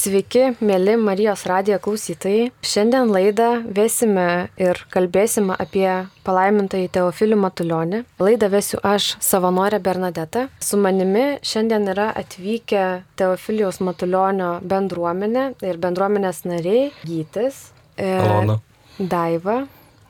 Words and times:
Sveiki, 0.00 0.54
mėly 0.64 0.94
Marijos 0.96 1.42
radijo 1.44 1.76
klausytojai. 1.84 2.46
Šiandien 2.64 3.10
laidą 3.12 3.48
vesime 3.76 4.48
ir 4.56 4.78
kalbėsime 4.94 5.52
apie 5.60 5.88
palaimintąjį 6.24 6.86
Teofilių 6.94 7.36
Matulionį. 7.42 7.98
Laidą 8.22 8.48
vesiu 8.54 8.78
aš, 8.86 9.10
savanorė 9.20 9.76
Bernadeta. 9.84 10.46
Su 10.56 10.78
manimi 10.80 11.24
šiandien 11.44 11.84
yra 11.92 12.06
atvykę 12.16 12.84
Teofilijaus 13.20 13.82
Matulionio 13.84 14.54
bendruomenė 14.72 15.42
ir 15.68 15.80
bendruomenės 15.82 16.46
nariai 16.48 16.86
Gytis, 17.04 17.66
Alona. 18.00 18.56
Daiva, 18.96 19.66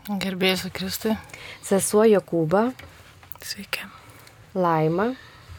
Gerbėjus 0.07 0.69
Kristui. 0.77 1.17
sesuo 1.67 2.07
Jokūba, 2.07 2.69
Sveiki. 3.43 3.91
Laima 4.55 5.11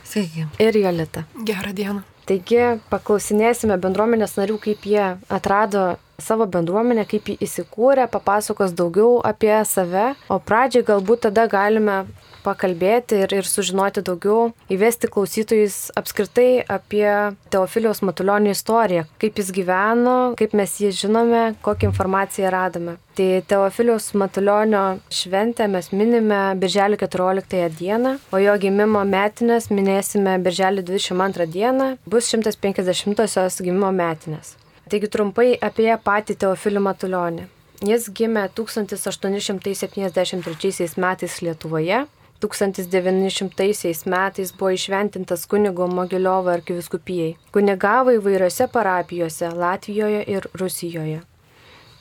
Sveiki. 0.08 0.48
ir 0.60 0.80
Jolita. 0.86 1.26
Gerą 1.36 1.76
dieną. 1.76 2.11
Taigi 2.32 2.80
paklausinėsime 2.88 3.76
bendruomenės 3.84 4.38
narių, 4.38 4.54
kaip 4.64 4.86
jie 4.88 5.04
atrado 5.28 5.82
savo 6.16 6.46
bendruomenę, 6.48 7.04
kaip 7.04 7.28
jį 7.28 7.34
įsikūrė, 7.44 8.06
papasakos 8.14 8.72
daugiau 8.72 9.18
apie 9.28 9.52
save, 9.68 10.14
o 10.32 10.38
pradžiai 10.40 10.86
galbūt 10.88 11.26
tada 11.26 11.44
galime 11.52 11.98
pakalbėti 12.46 13.22
ir, 13.24 13.36
ir 13.42 13.48
sužinoti 13.48 14.04
daugiau, 14.06 14.52
įvesti 14.72 15.10
klausytojus 15.12 15.78
apskritai 16.00 16.64
apie 16.66 17.08
Teofiliaus 17.54 18.04
Matulionio 18.06 18.54
istoriją, 18.56 19.06
kaip 19.22 19.40
jis 19.42 19.52
gyveno, 19.56 20.18
kaip 20.40 20.56
mes 20.58 20.78
jį 20.82 20.92
žinome, 21.04 21.44
kokią 21.66 21.92
informaciją 21.92 22.52
radome. 22.54 22.98
Tai 23.18 23.30
Teofiliaus 23.48 24.12
Matulionio 24.18 24.86
šventę 25.12 25.68
mes 25.72 25.92
minime 25.92 26.42
Birželio 26.60 26.98
14 26.98 27.70
dieną, 27.80 28.18
o 28.32 28.42
jo 28.42 28.58
gimimo 28.62 29.04
metinės 29.06 29.70
minėsime 29.72 30.38
Birželio 30.44 30.84
22 30.88 31.48
dieną, 31.52 31.94
bus 32.08 32.32
150-osios 32.34 33.62
gimimo 33.64 33.92
metinės. 33.96 34.56
Taigi 34.92 35.08
trumpai 35.08 35.54
apie 35.64 35.92
patį 36.04 36.36
Teofilių 36.42 36.82
Matulionį. 36.84 37.44
Jis 37.82 38.12
gimė 38.14 38.44
1873 38.54 40.98
metais 41.02 41.42
Lietuvoje. 41.42 42.06
1900 42.42 44.06
metais 44.06 44.54
buvo 44.58 44.72
išventintas 44.72 45.46
kunigo 45.46 45.88
Mogiliovo 45.88 46.50
arkiviskupijai. 46.50 47.36
Kunigavo 47.54 48.12
įvairiose 48.18 48.68
parapijose 48.68 49.50
Latvijoje 49.50 50.24
ir 50.28 50.48
Rusijoje. 50.54 51.22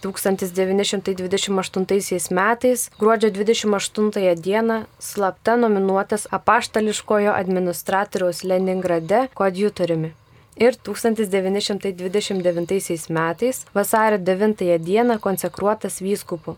1928 0.02 2.32
metais 2.32 2.90
gruodžio 2.98 3.30
28 3.30 4.40
dieną 4.40 4.84
slapta 4.98 5.56
nominuotas 5.56 6.26
apaštališkojo 6.30 7.32
administratoriaus 7.32 8.44
Leningrade 8.44 9.28
koadjutoriumi. 9.34 10.12
Ir 10.56 10.76
1929 10.76 13.10
metais 13.10 13.66
vasario 13.74 14.18
9 14.18 14.78
dieną 14.78 15.18
konsekruotas 15.18 16.00
vyskupu. 16.00 16.56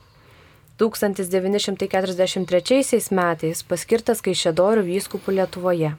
1943 0.83 3.15
metais 3.15 3.63
paskirtas 3.63 4.19
Kaišėdorių 4.27 4.83
vyskupų 4.89 5.37
Lietuvoje. 5.37 5.93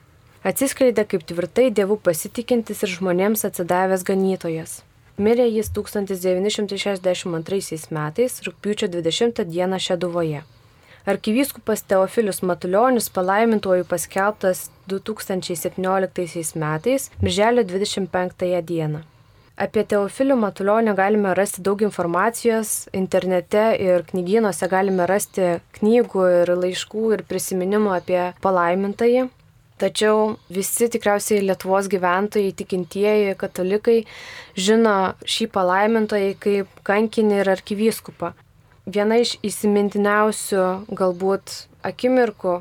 Atsiskleidė 0.43 1.07
kaip 1.07 1.23
tvirtai 1.23 1.71
dievų 1.71 2.03
pasitikintis 2.03 2.83
ir 2.83 2.91
žmonėms 2.97 3.47
atsidavęs 3.47 4.03
ganytojas. 4.09 4.83
Mirė 5.15 5.47
jis 5.47 5.71
1962 5.77 7.87
metais, 7.95 8.43
rūpiučio 8.43 8.91
20 8.97 9.39
dieną 9.53 9.79
Šeduvoje. 9.79 10.43
Arkivyskupas 11.05 11.83
Teofilius 11.87 12.41
Matulionis 12.41 13.09
palaimintuoju 13.13 13.85
paskelbtas 13.87 14.69
2017 14.91 16.55
metais, 16.59 17.09
birželio 17.21 17.63
25 17.63 18.61
dieną. 18.67 19.12
Apie 19.53 19.83
Teofilių 19.85 20.33
Matulionį 20.41 20.95
galime 20.97 21.35
rasti 21.37 21.61
daug 21.61 21.81
informacijos 21.85 22.87
internete 22.97 23.67
ir 23.77 24.01
knygynuose 24.07 24.65
galime 24.65 25.05
rasti 25.05 25.59
knygų 25.77 26.23
ir 26.39 26.51
laiškų 26.57 27.03
ir 27.13 27.21
prisiminimų 27.29 27.91
apie 27.93 28.21
palaimintąjį. 28.41 29.27
Tačiau 29.77 30.39
visi 30.53 30.87
tikriausiai 30.89 31.43
Lietuvos 31.45 31.85
gyventojai, 31.91 32.53
tikintieji, 32.57 33.35
katalikai 33.37 33.99
žino 34.57 35.13
šį 35.21 35.49
palaimintojį 35.53 36.33
kaip 36.41 36.83
kankinį 36.89 37.39
ir 37.43 37.53
arkivyskupą. 37.53 38.33
Viena 38.89 39.21
iš 39.21 39.35
įsimintiniausių 39.45 40.65
galbūt 40.97 41.59
akimirkų 41.85 42.57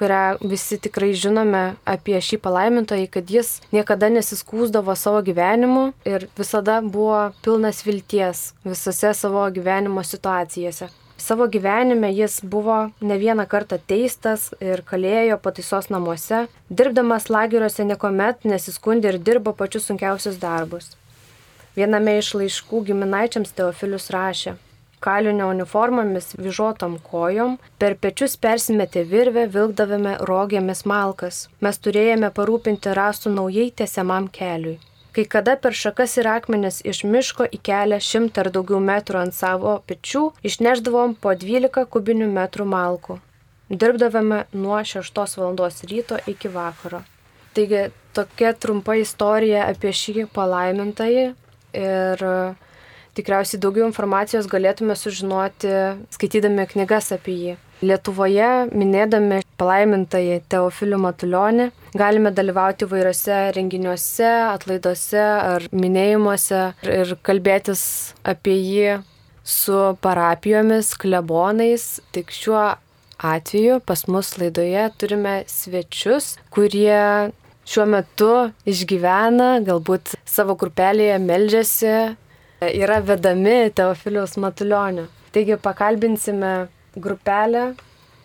kurią 0.00 0.38
visi 0.52 0.78
tikrai 0.80 1.10
žinome 1.12 1.64
apie 1.84 2.16
šį 2.24 2.40
palaimintojį, 2.46 3.08
kad 3.12 3.28
jis 3.30 3.58
niekada 3.74 4.08
nesiskūsdavo 4.14 4.96
savo 4.96 5.20
gyvenimu 5.26 5.90
ir 6.08 6.26
visada 6.38 6.80
buvo 6.80 7.26
pilnas 7.44 7.84
vilties 7.84 8.46
visose 8.64 9.12
savo 9.14 9.44
gyvenimo 9.52 10.04
situacijose. 10.06 10.88
Savo 11.20 11.44
gyvenime 11.52 12.08
jis 12.16 12.38
buvo 12.40 12.78
ne 13.00 13.18
vieną 13.20 13.44
kartą 13.44 13.76
teistas 13.92 14.46
ir 14.64 14.80
kalėjo 14.88 15.36
pataisos 15.44 15.90
namuose, 15.92 16.46
dirbdamas 16.70 17.28
lageriuose 17.28 17.84
niekuomet 17.84 18.48
nesiskundė 18.48 19.12
ir 19.12 19.18
dirbo 19.28 19.52
pačius 19.52 19.90
sunkiausius 19.90 20.40
darbus. 20.40 20.94
Viename 21.76 22.16
iš 22.22 22.32
laiškų 22.40 22.80
giminaičiams 22.88 23.52
Teofilius 23.58 24.08
rašė, 24.16 24.56
kalinio 25.00 25.48
uniformomis 25.54 26.34
vyžotom 26.38 26.98
kojom, 27.10 27.56
per 27.80 27.96
pečius 27.96 28.36
persimetė 28.36 29.06
virvę, 29.14 29.46
vilkdavome 29.54 30.18
rogėmis 30.30 30.84
malkas. 30.92 31.46
Mes 31.64 31.80
turėjome 31.86 32.30
parūpinti 32.36 32.94
rastų 33.00 33.34
naujai 33.38 33.70
tiesiamam 33.82 34.28
keliui. 34.28 34.78
Kai 35.10 35.24
kada 35.26 35.56
per 35.58 35.74
šakas 35.74 36.12
ir 36.20 36.28
akmenis 36.30 36.76
iš 36.86 37.02
miško 37.02 37.48
į 37.50 37.58
kelią 37.66 37.98
šimtą 38.06 38.44
ar 38.44 38.50
daugiau 38.54 38.78
metrų 38.84 39.18
ant 39.24 39.34
savo 39.34 39.72
pečių 39.90 40.28
išneždavom 40.46 41.16
po 41.24 41.34
12 41.34 41.82
kubinių 41.90 42.28
metrų 42.36 42.68
malkų. 42.70 43.18
Dirbdavome 43.70 44.44
nuo 44.52 44.78
6 44.92 45.18
val. 45.40 45.58
ryto 45.90 46.18
iki 46.26 46.48
vakaro. 46.48 47.02
Taigi 47.54 47.90
tokia 48.14 48.52
trumpa 48.54 48.94
istorija 48.94 49.66
apie 49.66 49.90
šį 49.90 50.28
palaimintąjį 50.34 51.26
ir 51.82 52.24
tikriausiai 53.16 53.60
daugiau 53.62 53.88
informacijos 53.88 54.48
galėtume 54.50 54.96
sužinoti 54.98 55.72
skaitydami 56.14 56.66
knygas 56.70 57.12
apie 57.16 57.36
jį. 57.40 57.58
Lietuvoje, 57.80 58.48
minėdami 58.76 59.38
palaimintąjį 59.60 60.34
Teofilių 60.52 60.98
Matulionį, 61.00 61.70
galime 61.96 62.28
dalyvauti 62.36 62.84
vairiose 62.90 63.38
renginiuose, 63.56 64.28
atlaiduose 64.50 65.22
ar 65.22 65.64
minėjimuose 65.72 66.60
ir 66.84 67.14
kalbėtis 67.24 67.82
apie 68.20 68.58
jį 68.58 68.98
su 69.48 69.80
parapijomis, 70.04 70.92
klebonais. 71.00 71.88
Tik 72.12 72.36
šiuo 72.36 72.66
atveju 73.16 73.80
pas 73.88 74.06
mus 74.12 74.36
laidoje 74.40 74.86
turime 75.00 75.34
svečius, 75.48 76.34
kurie 76.52 77.32
šiuo 77.70 77.86
metu 77.88 78.32
išgyvena, 78.68 79.60
galbūt 79.66 80.16
savo 80.28 80.56
grupelėje 80.60 81.20
meldžiasi 81.22 81.94
yra 82.60 83.00
vedami 83.00 83.70
Teofiliaus 83.74 84.36
Matulionio. 84.36 85.06
Taigi 85.32 85.56
pakalbinsime 85.56 86.68
grupelę, 86.96 87.74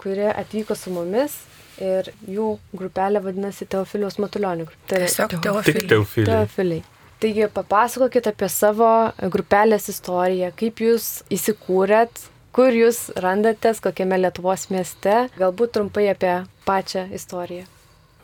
kuri 0.02 0.28
atvyko 0.32 0.76
su 0.76 0.92
mumis 0.94 1.38
ir 1.82 2.10
jų 2.28 2.56
grupelė 2.76 3.22
vadinasi 3.24 3.68
Teofiliaus 3.70 4.20
Matulionio. 4.20 4.68
Tai 4.88 5.02
Tiesiog 5.04 5.36
Tik 5.36 5.44
Teofilį. 5.46 5.88
Teofilį. 5.92 6.28
Teofiliai. 6.30 6.84
Taigi 7.20 7.48
papasakokit 7.54 8.28
apie 8.28 8.48
savo 8.52 8.90
grupelės 9.32 9.88
istoriją, 9.90 10.52
kaip 10.60 10.82
jūs 10.84 11.24
įsikūrėt, 11.32 12.26
kur 12.56 12.76
jūs 12.76 13.08
randatės, 13.24 13.80
kokiame 13.84 14.20
Lietuvos 14.20 14.68
mieste, 14.72 15.30
galbūt 15.40 15.76
trumpai 15.78 16.10
apie 16.12 16.36
pačią 16.68 17.08
istoriją. 17.16 17.66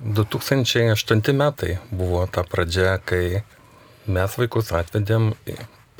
2008 0.02 1.36
metai 1.38 1.78
buvo 1.92 2.26
ta 2.28 2.44
pradžia, 2.44 2.98
kai 3.06 3.44
mes 4.12 4.38
vaikus 4.40 4.72
atvedėm 4.76 5.32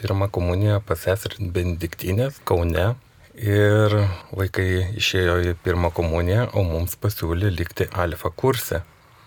pirmą 0.02 0.28
komuniją 0.34 0.82
pas 0.86 1.00
seserį 1.06 1.52
Benediktinės 1.56 2.42
Kaune. 2.48 2.94
Ir 3.42 3.94
vaikai 4.36 4.92
išėjo 5.00 5.38
į 5.48 5.54
pirmą 5.64 5.94
komuniją, 5.96 6.50
o 6.58 6.66
mums 6.68 6.98
pasiūlė 7.00 7.52
likti 7.54 7.88
alfa 7.96 8.30
kurse, 8.36 8.82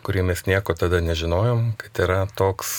kurį 0.05 0.26
mes 0.29 0.44
nieko 0.44 0.75
tada 0.76 1.00
nežinojom, 1.00 1.71
kad 1.81 2.03
yra 2.05 2.19
toks 2.37 2.75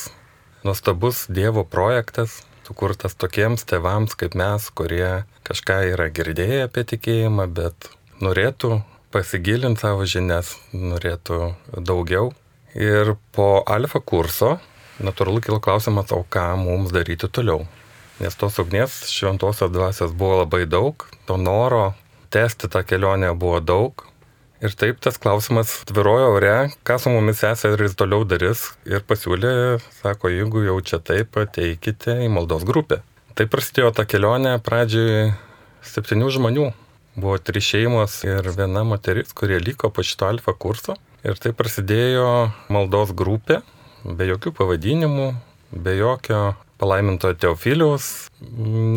nuostabus 0.67 1.25
Dievo 1.27 1.65
projektas, 1.65 2.43
sukurtas 2.67 3.17
tokiems 3.17 3.65
tėvams 3.65 4.13
kaip 4.19 4.37
mes, 4.37 4.69
kurie 4.77 5.25
kažką 5.47 5.79
yra 5.95 6.11
girdėję 6.13 6.67
apie 6.67 6.85
tikėjimą, 6.93 7.47
bet 7.57 7.89
norėtų 8.21 8.83
pasigilinti 9.15 9.85
savo 9.85 10.05
žinias, 10.09 10.55
norėtų 10.73 11.55
daugiau. 11.79 12.33
Ir 12.75 13.15
po 13.31 13.63
alfa 13.65 14.01
kurso 14.03 14.57
natūralu 14.99 15.41
kilo 15.43 15.59
klausimas, 15.63 16.11
o 16.11 16.23
ką 16.27 16.53
mums 16.59 16.93
daryti 16.95 17.29
toliau. 17.31 17.65
Nes 18.15 18.35
tos 18.39 18.55
ugnies 18.63 18.93
šventosios 19.11 19.71
dvasios 19.75 20.13
buvo 20.15 20.39
labai 20.45 20.63
daug, 20.65 21.03
to 21.27 21.35
noro 21.35 21.93
tęsti 22.31 22.69
tą 22.71 22.83
kelionę 22.87 23.33
buvo 23.35 23.59
daug. 23.59 24.05
Ir 24.63 24.71
taip 24.71 25.01
tas 25.03 25.19
klausimas 25.19 25.81
tvirojo 25.89 26.29
ore, 26.37 26.53
ką 26.87 26.95
su 26.99 27.11
mumis 27.11 27.41
seseris 27.43 27.97
toliau 27.99 28.23
darys 28.23 28.69
ir 28.87 29.03
pasiūlė, 29.03 29.51
sako, 29.99 30.31
jeigu 30.31 30.63
jau 30.63 30.77
čia 30.79 31.01
taip, 31.03 31.35
ateikite 31.35 32.15
į 32.23 32.31
maldos 32.31 32.63
grupę. 32.63 33.01
Taip 33.35 33.51
prasidėjo 33.51 33.91
ta 33.91 34.07
kelionė 34.07 34.55
pradžioj 34.63 35.33
septynių 35.83 36.31
žmonių. 36.37 36.69
Buvo 37.19 37.35
trys 37.39 37.67
šeimos 37.67 38.21
ir 38.23 38.47
viena 38.55 38.83
moteris, 38.87 39.35
kurie 39.35 39.59
liko 39.59 39.91
po 39.91 40.03
šito 40.07 40.31
alfa 40.31 40.55
kurso. 40.55 40.95
Ir 41.27 41.35
taip 41.39 41.59
prasidėjo 41.59 42.29
maldos 42.71 43.11
grupė, 43.11 43.59
be 44.07 44.31
jokių 44.31 44.55
pavadinimų, 44.55 45.33
be 45.75 45.99
jokio 45.99 46.55
palaimintojo 46.81 47.37
Teofiliaus, 47.39 48.27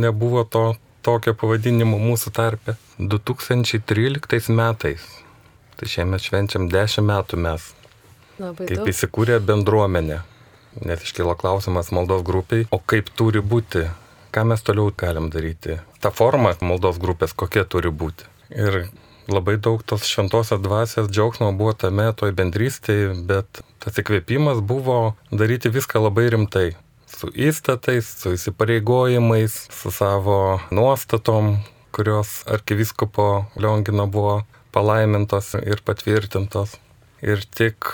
nebuvo 0.05 0.45
to 0.45 0.67
tokio 1.07 1.35
pavadinimo 1.39 1.99
mūsų 2.03 2.35
tarpe. 2.35 2.75
2013 2.99 4.51
metais 4.55 5.07
Tai 5.79 5.87
šiemet 5.87 6.25
švenčiam 6.27 6.65
10 6.67 7.05
metų 7.07 7.39
mes, 7.39 7.69
Labai 8.43 8.67
kaip 8.67 8.81
daug. 8.81 8.89
įsikūrė 8.91 9.37
bendruomenė. 9.47 10.17
Nes 10.83 11.05
iškilo 11.07 11.37
klausimas 11.39 11.93
maldos 11.95 12.25
grupiai, 12.27 12.65
o 12.75 12.81
kaip 12.83 13.13
turi 13.15 13.39
būti, 13.39 13.85
ką 14.35 14.43
mes 14.51 14.65
toliau 14.67 14.91
galim 14.91 15.29
daryti. 15.31 15.79
Ta 16.03 16.11
forma 16.11 16.51
maldos 16.67 16.99
grupės 16.99 17.31
kokia 17.31 17.63
turi 17.63 17.93
būti. 17.95 18.27
Ir 18.51 18.89
labai 19.31 19.55
daug 19.63 19.85
tos 19.87 20.03
šventosios 20.11 20.59
dvasios 20.65 21.13
džiaugsmo 21.15 21.53
buvo 21.55 21.77
tame 21.79 22.11
toj 22.11 22.35
bendrystėje, 22.35 23.15
bet 23.31 23.63
tas 23.79 24.03
įkvėpimas 24.03 24.59
buvo 24.59 25.15
daryti 25.31 25.71
viską 25.71 26.03
labai 26.09 26.27
rimtai. 26.35 26.73
Su 27.09 27.31
įstatais, 27.35 28.07
su 28.21 28.35
įsipareigojimais, 28.37 29.55
su 29.73 29.91
savo 29.91 30.61
nuostatom, 30.71 31.57
kurios 31.91 32.45
arkiviskopo 32.47 33.47
Liongino 33.57 34.07
buvo 34.07 34.43
palaimintos 34.73 35.55
ir 35.59 35.83
patvirtintos. 35.85 36.77
Ir 37.23 37.43
tik 37.57 37.89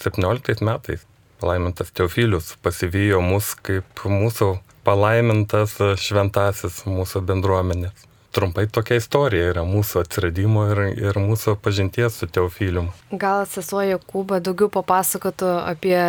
17 0.00 0.64
metais 0.64 1.04
palaimintas 1.40 1.92
Teofilius 1.92 2.54
pasivijo 2.62 3.20
mus 3.20 3.52
kaip 3.60 4.06
mūsų 4.08 4.54
palaimintas 4.84 5.76
šventasis 6.00 6.84
mūsų 6.88 7.20
bendruomenės. 7.28 8.06
Trumpai 8.34 8.64
tokia 8.66 8.96
istorija 8.98 9.50
yra 9.52 9.62
mūsų 9.68 10.00
atsiradimo 10.02 10.64
ir, 10.72 10.80
ir 10.98 11.18
mūsų 11.22 11.54
pažinties 11.62 12.16
su 12.18 12.26
Teofilium. 12.26 12.88
Gal 13.12 13.44
sesuo 13.46 13.84
Jokūba 13.86 14.40
daugiau 14.42 14.70
papasakotų 14.74 15.52
apie 15.60 16.00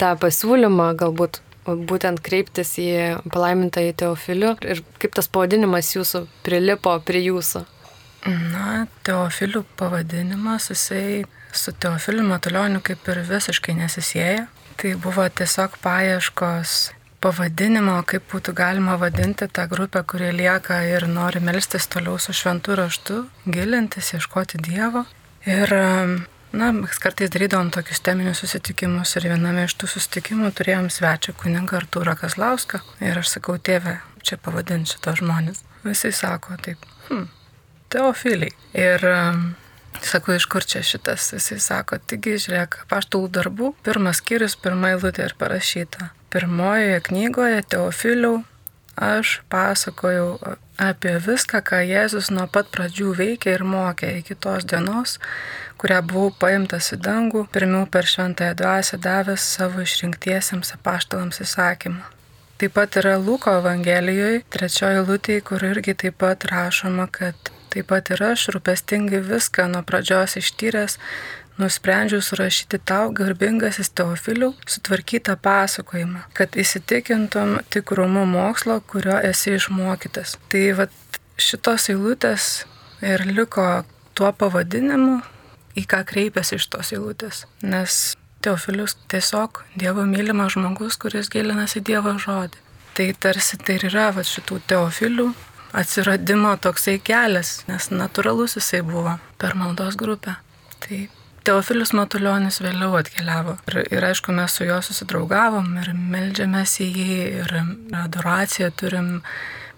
tą 0.00 0.14
pasiūlymą, 0.22 0.94
galbūt 1.00 1.42
būtent 1.66 2.20
kreiptis 2.24 2.74
į 2.80 2.88
palaimintąjį 3.32 3.94
Teofilių 4.02 4.56
ir 4.68 4.82
kaip 5.02 5.14
tas 5.16 5.30
pavadinimas 5.32 5.94
jūsų 5.96 6.26
prilipo 6.46 6.96
prie 7.06 7.24
jūsų. 7.28 7.64
Na, 8.24 8.86
Teofilių 9.04 9.64
pavadinimas, 9.76 10.70
jisai 10.72 11.24
su 11.52 11.72
Teofiliu 11.72 12.24
Matulioniu 12.26 12.80
kaip 12.84 13.08
ir 13.12 13.22
visiškai 13.28 13.76
nesisėja. 13.78 14.46
Tai 14.80 14.94
buvo 14.98 15.24
tiesiog 15.28 15.76
paieškos 15.84 16.92
pavadinimo, 17.24 18.00
kaip 18.08 18.26
būtų 18.32 18.52
galima 18.56 18.96
vadinti 19.00 19.46
tą 19.48 19.68
grupę, 19.70 20.02
kurie 20.08 20.32
lieka 20.34 20.82
ir 20.88 21.06
nori 21.08 21.40
melstis 21.40 21.86
toliau 21.88 22.18
su 22.20 22.34
šventu 22.36 22.76
raštu, 22.80 23.22
gilintis, 23.46 24.12
ieškoti 24.16 24.60
Dievo. 24.64 25.04
Ir, 25.48 25.72
na, 26.54 26.70
mes 26.72 26.98
kartais 27.02 27.32
darydavom 27.34 27.70
tokius 27.74 28.00
teminius 28.04 28.40
susitikimus 28.44 29.16
ir 29.18 29.28
viename 29.32 29.66
iš 29.66 29.74
tų 29.80 29.90
susitikimų 29.94 30.52
turėjom 30.56 30.88
svečią 30.92 31.34
kuningą 31.40 31.80
Artūrą 31.80 32.14
Kaslauską. 32.20 32.80
Ir 33.02 33.18
aš 33.20 33.34
sakau, 33.36 33.58
tėve, 33.58 33.98
čia 34.22 34.38
pavadinsiu 34.42 35.00
tos 35.04 35.20
žmonės. 35.22 35.64
Visi 35.84 36.12
sako 36.14 36.56
taip, 36.64 36.86
hm, 37.08 37.26
Teofiliai. 37.92 38.54
Ir 38.74 39.04
um, 39.10 39.42
sakau, 40.02 40.34
iš 40.38 40.48
kur 40.50 40.64
čia 40.66 40.82
šitas? 40.86 41.28
Jisai 41.36 41.60
sako, 41.62 42.00
taigi 42.02 42.38
žiūrėk, 42.46 42.84
paštalų 42.90 43.30
darbų, 43.36 43.74
pirmas 43.86 44.22
skyrius, 44.22 44.56
pirmą 44.58 44.94
eilutę 44.94 45.28
ir 45.28 45.36
parašyta. 45.38 46.10
Pirmojoje 46.34 47.00
knygoje 47.10 47.62
Teofiliau 47.70 48.42
aš 48.94 49.40
pasakojau 49.50 50.56
apie 50.78 51.14
viską, 51.22 51.60
ką 51.66 51.82
Jėzus 51.86 52.30
nuo 52.34 52.46
pat 52.50 52.70
pradžių 52.74 53.14
veikė 53.18 53.54
ir 53.58 53.64
mokė 53.66 54.10
iki 54.20 54.34
tos 54.34 54.66
dienos, 54.66 55.18
kurią 55.84 56.00
buvau 56.08 56.32
paimtas 56.40 56.90
į 56.96 57.02
dangų, 57.04 57.44
pirmiau 57.52 57.84
per 57.84 58.08
šventąją 58.08 58.56
dvasę 58.56 58.98
davęs 59.04 59.44
savo 59.58 59.84
išrinktiesiems 59.84 60.72
apaštalams 60.78 61.44
įsakymą. 61.44 62.08
Taip 62.58 62.72
pat 62.72 62.96
yra 62.96 63.18
Luko 63.20 63.52
Evangelijoje, 63.60 64.44
trečioji 64.54 65.04
lūtė, 65.04 65.42
kur 65.44 65.60
irgi 65.68 65.92
taip 66.04 66.16
pat 66.22 66.46
rašoma, 66.48 67.10
kad 67.12 67.52
Taip 67.74 67.88
pat 67.90 68.06
ir 68.14 68.20
aš 68.22 68.44
rūpestingai 68.54 69.18
viską 69.26 69.64
nuo 69.66 69.80
pradžios 69.82 70.36
ištyręs, 70.38 70.92
nusprendžiau 71.58 72.22
surašyti 72.22 72.78
tau, 72.86 73.08
garbingasis 73.10 73.90
Teofiliu, 73.98 74.52
sutvarkytą 74.70 75.34
pasakojimą, 75.42 76.22
kad 76.38 76.54
įsitikintum 76.54 77.56
tikrumu 77.74 78.22
mokslo, 78.30 78.78
kurio 78.92 79.16
esi 79.26 79.56
išmokytas. 79.56 80.36
Tai 80.54 80.62
va 80.78 80.86
šitos 81.34 81.88
eilutės 81.90 82.48
ir 83.02 83.26
liko 83.26 83.66
tuo 84.14 84.30
pavadinimu, 84.30 85.18
į 85.78 85.86
ką 85.90 86.02
kreipiasi 86.08 86.58
iš 86.58 86.68
tos 86.72 86.92
eilutės. 86.96 87.44
Nes 87.62 88.14
Teofilius 88.44 88.96
tiesiog 89.08 89.62
Dievo 89.80 90.04
mylimas 90.04 90.52
žmogus, 90.52 90.98
kuris 91.00 91.30
gilinasi 91.32 91.80
Dievo 91.80 92.12
žodį. 92.20 92.60
Tai 92.94 93.08
tarsi 93.18 93.58
tai 93.58 93.78
ir 93.78 93.88
yra 93.88 94.10
va, 94.14 94.22
šitų 94.22 94.60
teofilių 94.70 95.30
atsiradimo 95.74 96.52
toksai 96.62 97.00
kelias, 97.02 97.64
nes 97.66 97.88
natūralus 97.90 98.54
jisai 98.60 98.84
buvo 98.86 99.16
per 99.40 99.56
maldos 99.58 99.96
grupę. 99.98 100.36
Tai 100.84 101.00
Teofilius 101.44 101.92
Matuljonis 101.92 102.60
vėliau 102.64 102.94
atkeliavo. 103.00 103.58
Ir, 103.68 103.82
ir 103.92 104.06
aišku, 104.08 104.32
mes 104.32 104.54
su 104.54 104.64
juo 104.64 104.78
susidraugavom 104.84 105.74
ir 105.82 105.90
melžiamės 105.92 106.78
į 106.80 106.86
jį 106.88 107.18
ir 107.42 107.58
adoraciją 108.04 108.70
turim 108.80 109.10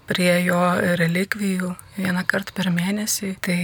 prie 0.07 0.31
jo 0.45 0.61
relikvijų 1.01 1.73
vieną 1.97 2.23
kartą 2.29 2.55
per 2.55 2.71
mėnesį. 2.71 3.33
Tai 3.43 3.59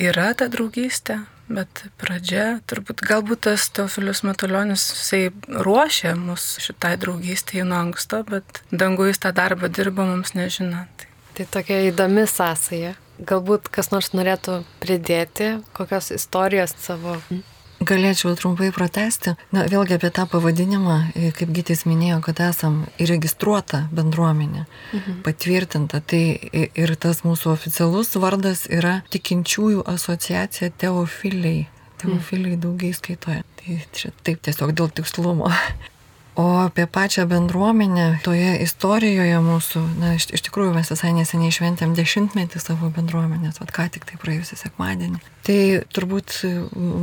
yra 0.00 0.30
ta 0.38 0.48
draugystė, 0.52 1.20
bet 1.50 1.84
pradžia, 2.00 2.60
turbūt 2.70 3.02
galbūt 3.06 3.44
tas 3.48 3.68
Teofilius 3.74 4.22
Matuljonis, 4.26 4.86
jisai 4.94 5.22
ruošė 5.66 6.14
mus 6.18 6.54
šitai 6.62 6.94
draugystėje 7.02 7.66
nuo 7.68 7.80
anksto, 7.84 8.22
bet 8.28 8.62
dangų 8.72 9.10
jis 9.10 9.22
tą 9.26 9.34
darbą 9.36 9.70
dirba 9.72 10.06
mums 10.08 10.34
nežinant. 10.38 11.06
Tai 11.36 11.46
tokia 11.58 11.82
įdomi 11.90 12.26
sąsaja. 12.28 12.96
Galbūt 13.20 13.68
kas 13.72 13.90
nors 13.92 14.14
norėtų 14.16 14.62
pridėti 14.80 15.52
kokios 15.76 16.08
istorijos 16.16 16.72
savo. 16.80 17.18
Galėčiau 17.80 18.34
trumpai 18.36 18.68
pratesti. 18.76 19.32
Na, 19.56 19.64
vėlgi 19.70 19.96
apie 19.96 20.10
tą 20.12 20.26
pavadinimą, 20.28 20.96
kaip 21.36 21.52
Gytis 21.56 21.86
minėjo, 21.88 22.18
kad 22.26 22.42
esam 22.44 22.82
įregistruota 23.00 23.86
bendruomenė, 23.96 24.66
mhm. 24.92 25.20
patvirtinta. 25.24 26.02
Tai 26.04 26.22
ir 26.52 26.94
tas 27.00 27.22
mūsų 27.24 27.54
oficialus 27.54 28.12
vardas 28.20 28.66
yra 28.68 28.98
tikinčiųjų 29.14 29.86
asociacija 29.94 30.68
Teofiliai. 30.82 31.70
Teofiliai 32.02 32.56
mhm. 32.58 32.60
daugiai 32.66 32.92
skaitoja. 32.96 33.46
Tai 33.60 33.80
čia 33.96 34.12
taip 34.28 34.44
tiesiog 34.44 34.76
dėl 34.76 34.92
tikslumo. 35.00 35.48
O 36.38 36.60
apie 36.62 36.86
pačią 36.86 37.26
bendruomenę 37.26 38.20
toje 38.22 38.54
istorijoje 38.62 39.40
mūsų, 39.42 39.80
na, 39.98 40.12
iš, 40.14 40.28
iš 40.36 40.44
tikrųjų 40.46 40.76
mes 40.76 40.92
visai 40.92 41.10
neseniai 41.16 41.50
šventėm 41.52 41.96
dešimtmetį 41.98 42.62
savo 42.62 42.90
bendruomenės, 42.94 43.58
vad 43.60 43.72
ką 43.74 43.88
tik 43.96 44.06
tai 44.06 44.18
praėjusią 44.22 44.60
sekmadienį. 44.60 45.18
Tai 45.46 45.60
turbūt 45.90 46.38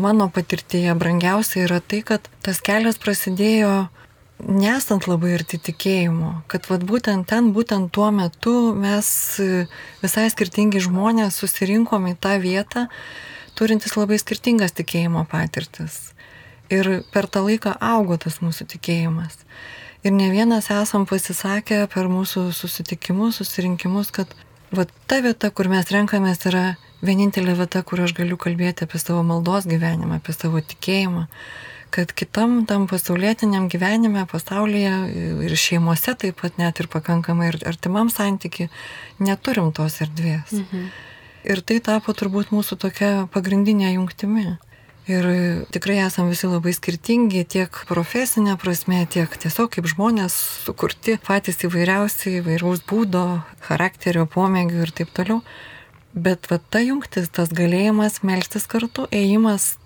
mano 0.03 0.29
patirtyje 0.31 0.96
brangiausia 0.96 1.65
yra 1.65 1.81
tai, 1.84 2.01
kad 2.07 2.31
tas 2.46 2.63
kelias 2.63 3.00
prasidėjo 3.03 3.89
nesant 4.39 5.07
labai 5.10 5.34
arti 5.38 5.60
tikėjimo, 5.69 6.43
kad 6.51 6.69
vad 6.72 6.86
būtent 6.88 7.27
ten, 7.29 7.51
būtent 7.55 7.91
tuo 7.93 8.10
metu 8.15 8.74
mes 8.77 9.10
visai 10.03 10.27
skirtingi 10.34 10.81
žmonės 10.88 11.39
susirinkom 11.41 12.07
į 12.13 12.17
tą 12.22 12.38
vietą, 12.41 12.88
turintis 13.57 13.98
labai 13.98 14.19
skirtingas 14.22 14.75
tikėjimo 14.77 15.25
patirtis. 15.29 16.13
Ir 16.74 17.03
per 17.13 17.27
tą 17.31 17.45
laiką 17.45 17.77
augo 17.79 18.17
tas 18.19 18.41
mūsų 18.43 18.67
tikėjimas. 18.74 19.38
Ir 20.03 20.13
ne 20.13 20.27
vienas 20.31 20.69
esam 20.71 21.05
pasisakę 21.09 21.86
per 21.91 22.09
mūsų 22.12 22.50
susitikimus, 22.55 23.39
susirinkimus, 23.39 24.12
kad 24.15 24.33
va, 24.71 24.86
ta 25.07 25.21
vieta, 25.24 25.50
kur 25.51 25.69
mes 25.71 25.89
renkamės, 25.91 26.43
yra 26.50 26.65
vienintelė 27.05 27.55
vieta, 27.57 27.81
kur 27.88 28.03
aš 28.05 28.13
galiu 28.17 28.38
kalbėti 28.39 28.86
apie 28.86 29.01
savo 29.01 29.24
maldos 29.25 29.67
gyvenimą, 29.69 30.19
apie 30.19 30.36
savo 30.36 30.62
tikėjimą. 30.62 31.25
Kad 31.93 32.12
kitam 32.19 32.59
tam 32.67 32.86
pasaulietiniam 32.91 33.69
gyvenime, 33.71 34.25
pasaulyje 34.27 34.93
ir 35.47 35.55
šeimose 35.55 36.17
taip 36.19 36.41
pat 36.41 36.59
net 36.59 36.81
ir 36.83 36.89
pakankamai 36.91 37.53
ir 37.53 37.59
artimam 37.69 38.12
santyki 38.12 38.67
neturim 39.24 39.71
tos 39.71 40.01
erdvės. 40.03 40.51
Mhm. 40.51 40.89
Ir 41.47 41.62
tai 41.63 41.79
tapo 41.79 42.12
turbūt 42.12 42.51
mūsų 42.51 42.75
tokia 42.81 43.12
pagrindinė 43.31 43.93
jungtimi. 43.93 44.57
Ir 45.08 45.26
tikrai 45.72 46.02
esam 46.04 46.28
visi 46.28 46.50
labai 46.52 46.74
skirtingi 46.76 47.46
tiek 47.48 47.78
profesinė 47.88 48.58
prasme, 48.60 49.06
tiek 49.08 49.32
tiesiog 49.40 49.72
kaip 49.72 49.88
žmonės 49.88 50.36
sukurti 50.66 51.16
patys 51.24 51.64
įvairiausi, 51.64 52.42
įvairaus 52.42 52.84
būdo, 52.90 53.24
charakterio, 53.70 54.26
pomėgių 54.28 54.84
ir 54.84 54.92
taip 55.00 55.14
toliau. 55.16 55.40
Bet 56.12 56.52
va 56.52 56.60
ta 56.60 56.84
jungtis, 56.84 57.32
tas 57.32 57.56
galėjimas 57.56 58.20
melstis 58.28 58.68
kartu, 58.68 59.08
ėjimas 59.16 59.78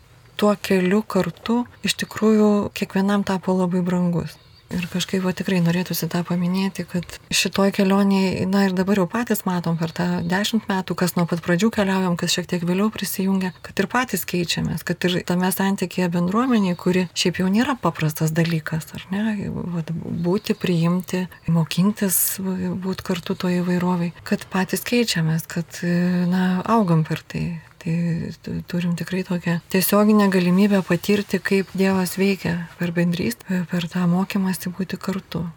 tuo 0.42 0.56
keliu 0.58 1.04
kartu, 1.06 1.68
iš 1.86 2.00
tikrųjų 2.02 2.72
kiekvienam 2.74 3.22
tapo 3.28 3.54
labai 3.54 3.86
brangus. 3.86 4.34
Ir 4.72 4.86
kažkaip 4.92 5.24
va, 5.26 5.34
tikrai 5.36 5.60
norėtųsi 5.64 6.08
tą 6.12 6.22
paminėti, 6.28 6.86
kad 6.88 7.18
šitoj 7.34 7.74
kelionėje, 7.76 8.46
na 8.50 8.66
ir 8.68 8.76
dabar 8.78 9.02
jau 9.02 9.08
patys 9.12 9.44
matom 9.48 9.78
per 9.80 9.92
tą 9.96 10.08
dešimt 10.28 10.68
metų, 10.70 10.96
kas 11.00 11.16
nuo 11.18 11.26
pat 11.30 11.44
pradžių 11.44 11.72
keliaujam, 11.76 12.16
kas 12.20 12.36
šiek 12.36 12.48
tiek 12.52 12.64
vėliau 12.68 12.92
prisijungia, 12.94 13.52
kad 13.66 13.82
ir 13.84 13.90
patys 13.92 14.24
keičiamės, 14.30 14.86
kad 14.88 15.04
ir 15.10 15.20
tame 15.28 15.52
santykėje 15.52 16.12
bendruomeniai, 16.16 16.78
kuri 16.80 17.08
šiaip 17.18 17.42
jau 17.42 17.50
nėra 17.52 17.76
paprastas 17.82 18.32
dalykas, 18.36 18.88
ar 18.96 19.08
ne, 19.12 19.52
va, 19.52 19.84
būti, 20.28 20.56
priimti, 20.56 21.26
mokintis, 21.52 22.22
būti 22.40 23.08
kartu 23.12 23.36
toje 23.36 23.60
įvairoviai, 23.66 24.16
kad 24.28 24.48
patys 24.52 24.88
keičiamės, 24.88 25.50
kad, 25.52 25.84
na, 26.32 26.62
augam 26.64 27.04
per 27.08 27.24
tai. 27.28 27.46
Tai 27.82 28.60
turim 28.70 28.94
tikrai 28.96 29.24
tokią 29.26 29.56
tiesioginę 29.74 30.28
galimybę 30.30 30.84
patirti, 30.86 31.40
kaip 31.42 31.72
Dievas 31.74 32.14
veikia 32.18 32.68
per 32.78 32.94
bendrystę, 32.94 33.66
per 33.72 33.90
tą 33.90 34.06
mokymąsi 34.08 34.70
būti 34.70 35.00
kartu. 35.02 35.48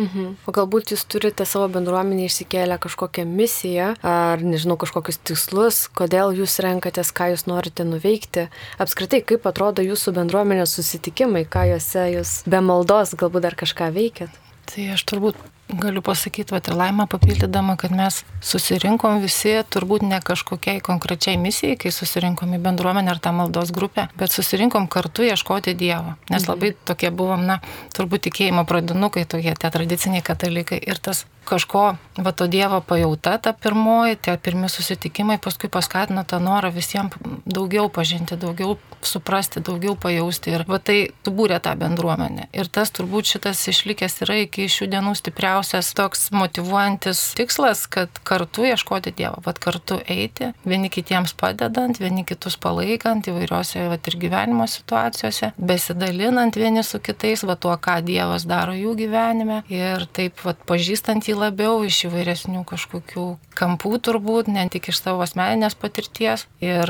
Mhm. 0.00 0.36
O 0.48 0.52
galbūt 0.56 0.94
jūs 0.94 1.02
turite 1.04 1.44
savo 1.44 1.66
bendruomenį 1.72 2.24
išsikėlę 2.24 2.78
kažkokią 2.80 3.26
misiją 3.28 3.90
ar, 4.00 4.40
nežinau, 4.40 4.78
kažkokius 4.80 5.20
tikslus, 5.20 5.82
kodėl 5.92 6.32
jūs 6.38 6.56
renkatės, 6.64 7.12
ką 7.12 7.32
jūs 7.34 7.44
norite 7.50 7.84
nuveikti. 7.84 8.46
Apskritai, 8.80 9.20
kaip 9.26 9.44
atrodo 9.50 9.84
jūsų 9.84 10.14
bendruomenės 10.16 10.78
susitikimai, 10.78 11.44
ką 11.44 11.66
juose 11.74 12.06
jūs 12.14 12.38
be 12.48 12.62
maldos 12.64 13.12
galbūt 13.20 13.48
dar 13.50 13.58
kažką 13.58 13.90
veikiat. 13.92 14.40
Tai 14.72 14.88
aš 14.94 15.04
turbūt 15.10 15.36
galiu 15.80 16.02
pasakyti, 16.04 16.54
va 16.54 16.60
ir 16.60 16.76
laimą 16.76 17.06
papildydama, 17.10 17.76
kad 17.80 17.94
mes 17.96 18.22
susirinkom 18.44 19.20
visi 19.22 19.54
turbūt 19.72 20.04
ne 20.06 20.20
kažkokiai 20.24 20.82
konkrečiai 20.84 21.38
misijai, 21.40 21.78
kai 21.80 21.92
susirinkom 21.94 22.54
į 22.56 22.60
bendruomenę 22.64 23.14
ar 23.14 23.20
tą 23.22 23.32
maldos 23.36 23.72
grupę, 23.74 24.08
bet 24.18 24.34
susirinkom 24.34 24.88
kartu 24.92 25.26
ieškoti 25.28 25.76
Dievo. 25.78 26.16
Nes 26.32 26.48
labai 26.48 26.74
tokie 26.88 27.10
buvom, 27.10 27.46
na, 27.48 27.60
turbūt 27.96 28.28
tikėjimo 28.28 28.66
pradinukai, 28.68 29.24
tokie 29.24 29.54
tie 29.54 29.72
tradiciniai 29.72 30.24
katalikai. 30.26 30.80
Ir 30.82 31.00
tas 31.02 31.24
kažko, 31.48 31.84
va 32.18 32.32
to 32.32 32.46
Dievo 32.46 32.80
pajauta, 32.84 33.38
ta 33.38 33.52
pirmoji, 33.52 34.18
tie 34.22 34.36
pirmi 34.36 34.68
susitikimai 34.68 35.38
paskui 35.42 35.70
paskatino 35.72 36.24
tą 36.28 36.40
norą 36.42 36.72
visiems 36.74 37.16
daugiau 37.46 37.88
pažinti, 37.92 38.36
daugiau 38.36 38.76
suprasti, 39.02 39.60
daugiau 39.64 39.96
pajausti. 39.98 40.52
Ir 40.52 40.64
va 40.68 40.78
tai 40.78 41.12
subūrė 41.26 41.58
tą 41.64 41.74
bendruomenę. 41.80 42.48
Ir 42.52 42.68
tas 42.72 42.92
turbūt 42.94 43.30
šitas 43.32 43.62
išlikęs 43.72 44.20
yra 44.26 44.38
iki 44.44 44.68
šių 44.70 44.88
dienų 44.92 45.14
stipriausias 45.18 45.92
toks 45.96 46.30
motivuojantis 46.34 47.22
tikslas, 47.38 47.86
kad 47.90 48.22
kartu 48.26 48.66
ieškoti 48.68 49.14
Dievo, 49.16 49.42
va 49.44 49.54
kartu 49.56 49.98
eiti, 50.06 50.52
vieni 50.68 50.90
kitiems 50.92 51.34
padedant, 51.38 51.98
vieni 52.00 52.26
kitus 52.28 52.58
palaikant 52.60 53.28
įvairiose 53.30 53.88
va 53.90 53.98
ir 53.98 54.18
gyvenimo 54.18 54.66
situacijose, 54.70 55.52
besidalinant 55.56 56.56
vieni 56.56 56.84
su 56.86 57.00
kitais, 57.02 57.44
va 57.48 57.56
tuo, 57.56 57.74
ką 57.76 58.00
Dievas 58.06 58.46
daro 58.48 58.74
jų 58.76 58.94
gyvenime 58.98 59.62
ir 59.72 60.06
taip 60.12 60.42
va 60.46 60.54
pažįstant 60.68 61.28
jį 61.28 61.31
labiau 61.36 61.82
iš 61.86 62.04
įvairesnių 62.08 62.62
kažkokių 62.68 63.26
kampų 63.58 63.92
turbūt, 64.06 64.48
ne 64.52 64.68
tik 64.72 64.90
iš 64.92 65.02
savo 65.02 65.24
asmeninės 65.26 65.76
patirties 65.78 66.46
ir 66.62 66.88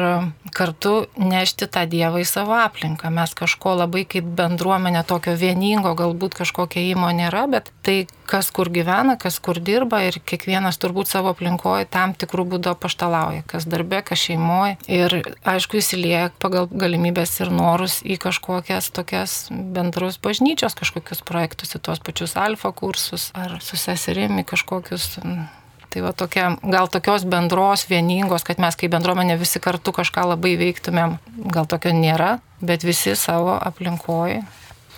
kartu 0.52 1.06
nešti 1.16 1.68
tą 1.72 1.87
Dievą 1.88 2.22
į 2.22 2.28
savo 2.28 2.56
aplinką. 2.61 3.11
Mes 3.14 3.32
kažko 3.37 3.75
labai 3.80 4.04
kaip 4.08 4.28
bendruomenė 4.38 5.02
tokio 5.08 5.34
vieningo, 5.38 5.94
galbūt 5.99 6.37
kažkokia 6.42 6.84
įmonė 6.92 7.22
nėra, 7.22 7.46
bet 7.50 7.70
tai 7.87 8.06
kas 8.28 8.50
kur 8.54 8.70
gyvena, 8.72 9.18
kas 9.20 9.38
kur 9.42 9.58
dirba 9.61 10.02
ir 10.06 10.16
kiekvienas 10.25 10.78
turbūt 10.80 11.11
savo 11.11 11.32
aplinkoje 11.34 11.88
tam 11.92 12.14
tikrų 12.16 12.46
būdų 12.54 12.75
paštalauja, 12.80 13.42
kas 13.49 13.66
darbė, 13.68 14.00
kas 14.06 14.22
šeimoje. 14.25 14.78
Ir 14.88 15.18
aišku, 15.49 15.80
įsilieja 15.82 16.30
pagal 16.42 16.68
galimybės 16.70 17.34
ir 17.42 17.52
norus 17.52 18.00
į 18.02 18.16
kažkokias 18.22 18.88
tokias 18.94 19.37
bendrus 19.50 20.18
bažnyčios 20.22 20.76
kažkokius 20.78 21.20
projektus, 21.28 21.75
į 21.76 21.82
tuos 21.84 22.00
pačius 22.04 22.37
alfa 22.40 22.72
kursus 22.72 23.30
ar 23.37 23.58
su 23.61 23.76
seserim 23.80 24.32
į 24.41 24.47
kažkokius 24.55 25.11
Tai 25.93 26.01
va 26.01 26.15
tokia, 26.17 26.47
gal 26.65 26.89
tokios 26.89 27.27
bendros, 27.29 27.85
vieningos, 27.85 28.47
kad 28.49 28.57
mes 28.65 28.79
kaip 28.81 28.95
bendruomenė 28.95 29.35
visi 29.37 29.61
kartu 29.61 29.93
kažką 29.93 30.25
labai 30.31 30.55
veiktumėm, 30.57 31.19
gal 31.53 31.69
tokio 31.69 31.93
nėra, 31.93 32.39
bet 32.65 32.87
visi 32.89 33.12
savo 33.12 33.59
aplinkoje 33.61 34.39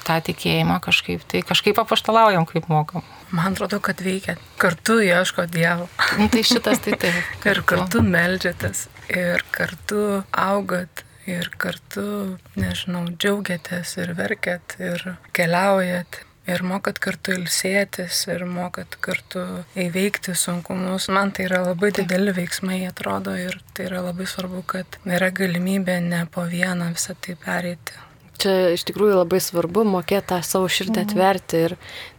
tą 0.07 0.21
tikėjimą 0.23 0.77
kažkaip, 0.85 1.25
tai 1.27 1.41
kažkaip 1.47 1.81
apaštalaujam, 1.83 2.47
kaip 2.47 2.69
mokam. 2.71 3.03
Man 3.35 3.57
atrodo, 3.57 3.81
kad 3.83 4.05
veikia. 4.05 4.37
Kartu 4.61 5.01
ieško 5.03 5.49
Dievo. 5.51 5.89
Nu, 6.21 6.29
tai 6.31 6.45
šitas 6.47 6.85
tai 6.85 6.95
taip. 7.01 7.33
ir 7.51 7.63
kartu 7.67 8.05
melžiatės, 8.07 8.87
ir 9.11 9.43
kartu 9.55 10.23
augat, 10.31 11.03
ir 11.27 11.51
kartu, 11.59 12.37
nežinau, 12.61 13.09
džiaugiatės, 13.17 13.97
ir 14.05 14.15
verkiat, 14.15 14.77
ir 14.79 15.09
keliaujat. 15.35 16.23
Ir 16.45 16.61
mokat 16.67 16.99
kartu 17.01 17.33
ilsėtis, 17.39 18.27
ir 18.29 18.45
mokat 18.45 18.99
kartu 19.01 19.45
įveikti 19.81 20.35
sunkumus. 20.37 21.09
Man 21.09 21.33
tai 21.33 21.49
yra 21.49 21.63
labai 21.65 21.93
dideli 21.97 22.35
veiksmai, 22.37 22.83
atrodo, 22.89 23.33
ir 23.33 23.57
tai 23.73 23.89
yra 23.89 24.03
labai 24.05 24.29
svarbu, 24.29 24.65
kad 24.75 24.99
yra 25.09 25.33
galimybė 25.33 26.03
ne 26.05 26.27
po 26.31 26.45
vieną 26.51 26.93
visą 26.93 27.17
tai 27.17 27.39
pereiti 27.41 28.05
Čia 28.41 28.75
iš 28.75 28.83
tikrųjų 28.89 29.21
labai 29.21 29.39
svarbu 29.43 29.85
mokėti 29.87 30.33
tą 30.33 30.41
savo 30.45 30.69
širdį 30.69 30.99
mhm. 30.99 31.07
atverti 31.07 31.61
ir 31.69 31.75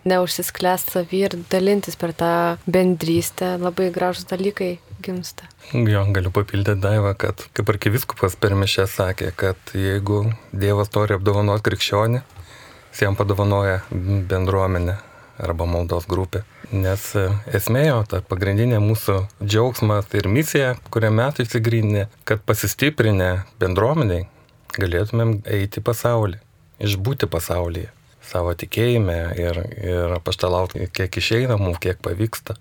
neužsisklęsti 0.08 0.96
savį 0.96 1.22
ir 1.28 1.36
dalintis 1.52 2.00
per 2.00 2.16
tą 2.18 2.32
bendrystę. 2.66 3.56
Labai 3.62 3.92
gražus 3.94 4.28
dalykai 4.30 4.78
gimsta. 5.06 5.50
Jo, 5.74 6.06
galiu 6.16 6.32
papildyti 6.34 6.82
Daivą, 6.82 7.14
kad 7.20 7.44
kaip 7.58 7.70
arkiviskupas 7.74 8.38
per 8.40 8.56
mišę 8.58 8.88
sakė, 8.90 9.34
kad 9.38 9.76
jeigu 9.76 10.24
Dievas 10.56 10.94
nori 10.96 11.18
apdovanoti 11.18 11.66
krikščionį, 11.68 12.24
jam 13.02 13.16
padovanoja 13.16 13.82
bendruomenę 13.92 14.98
arba 15.42 15.66
maldos 15.68 16.08
grupė. 16.08 16.44
Nes 16.72 17.10
esmė 17.54 17.84
jo, 17.88 17.98
ta 18.10 18.22
pagrindinė 18.26 18.80
mūsų 18.84 19.18
džiaugsmas 19.44 20.08
ir 20.18 20.30
misija, 20.32 20.76
kurią 20.94 21.12
mes 21.14 21.42
įsigrinė, 21.44 22.08
kad 22.28 22.44
pasistiprinę 22.48 23.32
bendruomeniai, 23.62 24.26
galėtumėm 24.76 25.42
eiti 25.58 25.84
pasaulį, 25.86 26.40
išbūti 26.88 27.30
pasaulyje, 27.32 27.92
savo 28.26 28.56
tikėjime 28.58 29.20
ir, 29.40 29.62
ir 29.84 30.16
paštalauti, 30.26 30.88
kiek 30.96 31.20
išeina 31.22 31.60
mums, 31.62 31.82
kiek 31.84 32.02
pavyksta. 32.04 32.58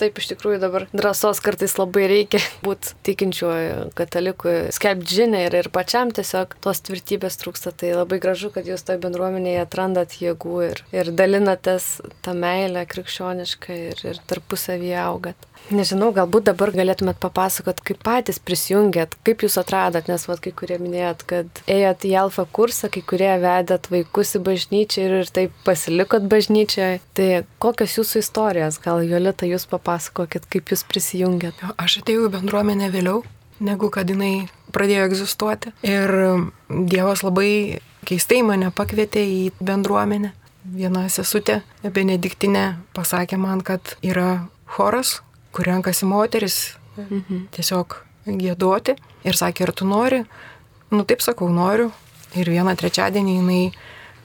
Taip, 0.00 0.16
iš 0.16 0.30
tikrųjų 0.30 0.60
dabar 0.62 0.86
drąsos 0.96 1.42
kartais 1.44 1.74
labai 1.76 2.06
reikia 2.08 2.40
būti 2.64 2.94
tikinčiuoju 3.04 3.90
kataliku, 3.98 4.54
skelbti 4.72 5.18
žinę 5.18 5.42
ir, 5.48 5.56
ir 5.60 5.68
pačiam 5.74 6.12
tiesiog 6.16 6.56
tos 6.64 6.80
tvirtybės 6.86 7.36
trūksta. 7.42 7.74
Tai 7.76 7.92
labai 7.98 8.20
gražu, 8.22 8.48
kad 8.54 8.68
jūs 8.68 8.86
toje 8.86 9.02
bendruomenėje 9.02 9.60
atrandat 9.66 10.16
jėgų 10.22 10.56
ir, 10.70 10.82
ir 10.96 11.12
dalinatės 11.16 11.92
tą 12.24 12.32
meilę 12.38 12.86
krikščionišką 12.88 13.78
ir, 13.90 14.02
ir 14.08 14.24
tarpusavyje 14.30 14.96
augat. 15.04 15.49
Nežinau, 15.70 16.08
galbūt 16.10 16.48
dabar 16.48 16.72
galėtumėt 16.74 17.20
papasakot, 17.22 17.78
kaip 17.86 18.00
patys 18.02 18.40
prisijungėt, 18.42 19.14
kaip 19.26 19.44
jūs 19.44 19.54
atradot, 19.60 20.08
nes 20.10 20.24
vat, 20.26 20.40
kai 20.42 20.50
kurie 20.56 20.80
minėjot, 20.82 21.22
kad 21.30 21.60
ėjot 21.70 22.06
į 22.08 22.14
alfa 22.24 22.44
kursą, 22.58 22.90
kai 22.90 23.04
kurie 23.06 23.30
vedėt 23.42 23.86
vaikus 23.92 24.34
į 24.34 24.42
bažnyčią 24.48 25.04
ir, 25.04 25.14
ir 25.20 25.30
taip 25.36 25.54
pasilikot 25.66 26.26
bažnyčioje. 26.32 26.98
Tai 27.14 27.28
kokios 27.62 27.94
jūsų 28.00 28.24
istorijos, 28.24 28.80
gal 28.82 29.04
Jolita 29.06 29.46
jūs 29.46 29.68
papasakokit, 29.70 30.48
kaip 30.50 30.74
jūs 30.74 30.82
prisijungėt? 30.90 31.62
Aš 31.78 32.00
atėjau 32.02 32.26
į 32.26 32.34
bendruomenę 32.40 32.90
vėliau, 32.90 33.22
negu 33.62 33.92
kad 33.94 34.10
jinai 34.10 34.48
pradėjo 34.74 35.06
egzistuoti. 35.10 35.74
Ir 35.86 36.10
Dievas 36.66 37.22
labai 37.26 37.80
keistai 38.08 38.42
mane 38.46 38.74
pakvietė 38.74 39.22
į 39.22 39.40
bendruomenę. 39.62 40.34
Viena 40.70 41.06
sesutė, 41.08 41.62
Benediktinė, 41.82 42.74
pasakė 42.94 43.38
man, 43.40 43.62
kad 43.64 43.94
yra 44.04 44.48
choras, 44.68 45.20
kur 45.54 45.68
renkasi 45.68 46.08
moteris 46.08 46.58
mhm. 46.96 47.46
tiesiog 47.54 47.98
gėduoti. 48.26 48.96
Ir 49.26 49.36
sakė, 49.36 49.68
ar 49.68 49.72
tu 49.76 49.88
nori? 49.88 50.24
Nu 50.90 51.04
taip 51.06 51.22
sakau, 51.24 51.48
noriu. 51.52 51.90
Ir 52.38 52.50
vieną 52.50 52.76
trečiadienį 52.78 53.36
jinai 53.40 53.62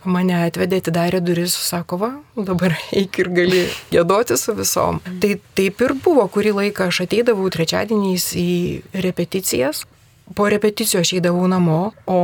mane 0.05 0.35
atvedė, 0.45 0.79
atidarė 0.83 1.19
duris, 1.25 1.55
sako, 1.57 1.97
va, 2.01 2.09
dabar 2.37 2.75
eik 2.99 3.19
ir 3.23 3.31
gali 3.33 3.63
gėdoti 3.93 4.37
su 4.39 4.55
visom. 4.57 5.01
Mhm. 5.01 5.19
Tai 5.23 5.31
taip 5.57 5.81
ir 5.85 5.95
buvo, 6.05 6.27
kurį 6.31 6.55
laiką 6.59 6.89
aš 6.91 7.05
ateidavau 7.07 7.49
trečiadieniais 7.53 8.31
į 8.39 8.49
repeticijas, 9.05 9.85
po 10.37 10.49
repeticijų 10.49 11.01
aš 11.01 11.15
eidavau 11.19 11.47
namo, 11.49 11.79
o 12.05 12.19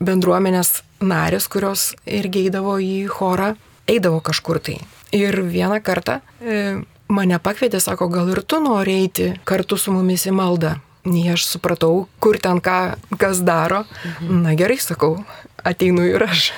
bendruomenės 0.00 0.80
narės, 1.04 1.48
kurios 1.52 1.90
irgi 2.08 2.46
eidavo 2.48 2.78
į 2.80 3.04
chorą, 3.12 3.54
eidavo 3.90 4.20
kažkur 4.24 4.60
tai. 4.64 4.78
Ir 5.16 5.40
vieną 5.42 5.80
kartą 5.82 6.20
e, 6.40 6.80
mane 7.10 7.38
pakvietė, 7.42 7.80
sako, 7.82 8.08
gal 8.12 8.30
ir 8.32 8.42
tu 8.46 8.60
nori 8.62 9.00
eiti 9.02 9.32
kartu 9.48 9.78
su 9.80 9.92
mumis 9.94 10.26
į 10.30 10.34
maldą. 10.36 10.76
Nei 11.08 11.30
aš 11.32 11.46
supratau, 11.48 12.06
kur 12.20 12.36
ten 12.38 12.60
ką, 12.60 12.96
kas 13.20 13.40
daro. 13.44 13.84
Mhm. 14.04 14.42
Na 14.44 14.54
gerai, 14.54 14.76
sakau, 14.80 15.24
ateinu 15.64 16.04
ir 16.08 16.24
aš. 16.28 16.50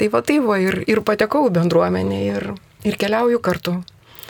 Tai 0.00 0.08
va 0.08 0.22
tai 0.24 0.38
va 0.40 0.58
ir, 0.58 0.82
ir 0.88 1.02
patekau 1.04 1.50
bendruomenė 1.52 2.20
ir, 2.26 2.46
ir 2.88 2.96
keliauju 2.98 3.40
kartu. 3.44 3.76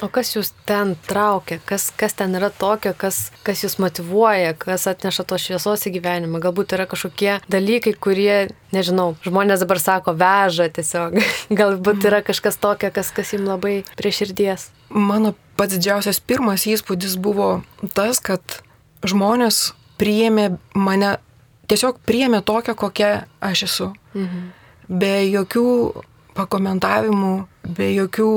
O 0.02 0.08
kas 0.10 0.32
jūs 0.34 0.50
ten 0.66 0.94
traukia, 1.06 1.58
kas, 1.68 1.90
kas 1.94 2.16
ten 2.18 2.34
yra 2.38 2.48
tokio, 2.50 2.94
kas, 2.98 3.30
kas 3.46 3.62
jūs 3.62 3.76
motivuoja, 3.82 4.54
kas 4.58 4.88
atneša 4.90 5.26
tos 5.28 5.44
šviesos 5.44 5.86
į 5.86 5.92
gyvenimą? 5.98 6.40
Galbūt 6.42 6.74
yra 6.76 6.88
kažkokie 6.90 7.36
dalykai, 7.52 7.92
kurie, 7.94 8.48
nežinau, 8.74 9.12
žmonės 9.26 9.62
dabar 9.62 9.82
sako, 9.82 10.16
veža 10.18 10.70
tiesiog. 10.74 11.18
Galbūt 11.60 12.08
yra 12.08 12.22
kažkas 12.26 12.58
tokio, 12.62 12.90
kas, 12.94 13.12
kas 13.14 13.34
jums 13.36 13.50
labai 13.50 13.76
prie 13.98 14.14
širdies. 14.14 14.70
Mano 14.90 15.36
pats 15.60 15.76
didžiausias 15.76 16.22
pirmas 16.24 16.66
įspūdis 16.66 17.18
buvo 17.20 17.60
tas, 17.94 18.18
kad 18.24 18.62
žmonės 19.06 19.72
priėmė 20.00 20.56
mane, 20.74 21.16
tiesiog 21.70 22.00
priėmė 22.08 22.42
tokią, 22.46 22.74
kokia 22.78 23.12
aš 23.44 23.66
esu. 23.68 23.92
Mhm. 24.16 24.48
Be 24.92 25.14
jokių 25.30 25.66
pakomentavimų, 26.36 27.34
be 27.76 27.92
jokių 27.94 28.30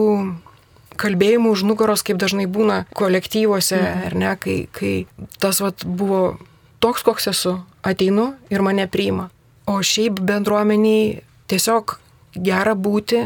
kalbėjimų 0.99 1.53
už 1.55 1.63
nugaros, 1.67 2.03
kaip 2.05 2.19
dažnai 2.21 2.47
būna 2.47 2.83
kolektyvuose, 2.97 3.79
mhm. 3.79 4.03
ar 4.09 4.17
ne, 4.21 4.33
kai, 4.39 4.57
kai 4.71 4.93
tas 5.41 5.61
vat, 5.63 5.85
buvo 5.85 6.37
toks, 6.83 7.05
koks 7.05 7.31
esu, 7.33 7.57
ateinu 7.85 8.33
ir 8.53 8.65
mane 8.65 8.87
priima. 8.91 9.29
O 9.65 9.79
šiaip 9.81 10.19
bendruomeniai 10.21 11.23
tiesiog 11.49 11.97
gera 12.35 12.75
būti, 12.75 13.23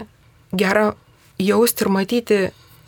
gera 0.56 0.94
jausti 1.40 1.86
ir 1.86 1.92
matyti 1.92 2.40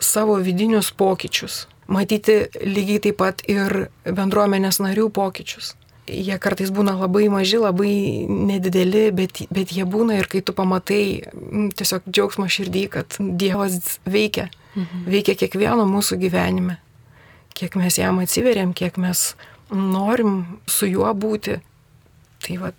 savo 0.02 0.38
vidinius 0.40 0.90
pokyčius. 0.96 1.66
Matyti 1.92 2.46
lygiai 2.64 3.02
taip 3.04 3.18
pat 3.20 3.42
ir 3.50 3.88
bendruomenės 4.06 4.80
narių 4.82 5.10
pokyčius. 5.12 5.74
Jie 6.08 6.34
kartais 6.42 6.72
būna 6.74 6.96
labai 6.98 7.28
maži, 7.30 7.60
labai 7.62 7.92
nedideli, 8.26 9.04
bet, 9.14 9.44
bet 9.54 9.70
jie 9.76 9.84
būna 9.86 10.16
ir 10.18 10.26
kai 10.30 10.40
tu 10.42 10.54
pamatai 10.56 11.04
tiesiog 11.78 12.08
džiaugsmo 12.08 12.48
širdį, 12.50 12.82
kad 12.90 13.18
Dievas 13.20 14.00
veikia 14.08 14.48
mhm. 14.74 15.04
veikia 15.08 15.36
kiekvieno 15.38 15.86
mūsų 15.88 16.18
gyvenime. 16.22 16.78
Kiek 17.52 17.76
mes 17.76 17.98
jam 18.00 18.20
atsiveriam, 18.22 18.72
kiek 18.72 18.96
mes 19.00 19.32
norim 19.72 20.60
su 20.66 20.88
juo 20.88 21.10
būti. 21.14 21.58
Tai 22.42 22.56
va, 22.58 22.72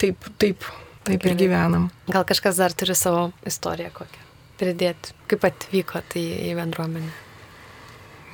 taip, 0.00 0.24
taip, 0.40 0.64
taip 1.06 1.26
ir 1.28 1.36
gyvenam. 1.38 1.90
Gal 2.10 2.24
kažkas 2.26 2.58
dar 2.58 2.72
turi 2.72 2.96
savo 2.98 3.28
istoriją 3.46 3.92
kokią 3.94 4.24
pridėti, 4.58 5.14
kaip 5.30 5.44
atvykot 5.48 6.16
į, 6.18 6.24
į 6.50 6.56
bendruomenę. 6.58 7.12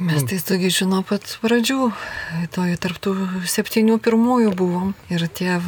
Mes 0.00 0.24
tai 0.24 0.38
togi 0.40 0.70
žino 0.72 1.02
pat 1.04 1.26
pradžių, 1.42 1.90
toje 2.54 2.76
tarptų 2.80 3.12
septynių 3.44 3.98
pirmųjų 4.00 4.54
buvom 4.56 4.94
ir 5.12 5.26
tie 5.28 5.58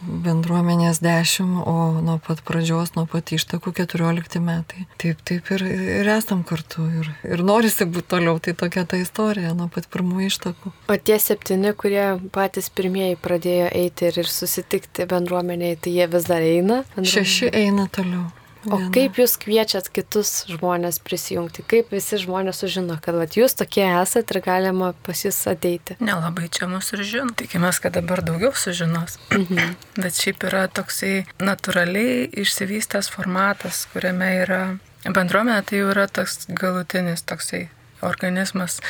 bendruomenės 0.00 1.00
10, 1.04 1.60
o 1.68 1.74
nuo 2.04 2.16
pat 2.24 2.42
pradžios, 2.46 2.94
nuo 2.96 3.06
pat 3.10 3.32
ištakų 3.36 3.72
14 3.76 4.40
metai. 4.44 4.86
Taip, 5.00 5.20
taip 5.28 5.52
ir, 5.56 5.64
ir 6.00 6.10
esam 6.14 6.42
kartu. 6.46 6.86
Ir, 7.00 7.12
ir 7.28 7.44
norisi 7.46 7.86
būti 7.88 8.08
toliau, 8.16 8.38
tai 8.42 8.56
tokia 8.58 8.86
ta 8.88 9.00
istorija 9.00 9.52
nuo 9.56 9.68
pat 9.72 9.90
pirmų 9.92 10.26
ištakų. 10.30 10.74
O 10.90 10.98
tie 10.98 11.20
septyni, 11.22 11.74
kurie 11.78 12.06
patys 12.34 12.70
pirmieji 12.72 13.20
pradėjo 13.20 13.70
eiti 13.82 14.10
ir, 14.10 14.20
ir 14.24 14.30
susitikti 14.30 15.08
bendruomeniai, 15.10 15.78
tai 15.80 15.96
jie 15.98 16.10
vis 16.10 16.28
dar 16.28 16.44
eina? 16.44 16.82
Šeši 16.96 17.52
eina 17.64 17.88
toliau. 17.92 18.28
O 18.68 18.76
Viena. 18.76 18.90
kaip 18.92 19.16
jūs 19.16 19.38
kviečiat 19.40 19.88
kitus 19.94 20.44
žmonės 20.50 20.98
prisijungti? 21.00 21.64
Kaip 21.64 21.94
visi 21.94 22.18
žmonės 22.20 22.60
sužino, 22.60 22.98
kad 23.00 23.16
vat, 23.16 23.36
jūs 23.38 23.56
tokie 23.56 23.86
esat 23.88 24.34
ir 24.34 24.40
galima 24.44 24.92
pas 25.06 25.24
jūs 25.24 25.38
ateiti? 25.48 25.96
Nelabai 26.04 26.50
čia 26.52 26.68
mus 26.68 26.92
ir 26.92 27.04
žino. 27.08 27.32
Tikimės, 27.40 27.80
kad 27.80 27.96
dabar 27.96 28.24
daugiau 28.26 28.52
sužinos. 28.52 29.18
Mhm. 29.40 29.72
Bet 29.96 30.18
šiaip 30.20 30.44
yra 30.50 30.66
toksai 30.68 31.24
natūraliai 31.40 32.26
išsivystęs 32.42 33.08
formatas, 33.14 33.86
kuriame 33.92 34.28
yra 34.42 34.60
bendruomenė, 35.06 35.62
tai 35.64 35.80
jau 35.80 35.88
yra 35.94 36.04
toks 36.12 36.44
galutinis 36.52 37.24
toksai 37.24 37.68
organizmas, 38.06 38.80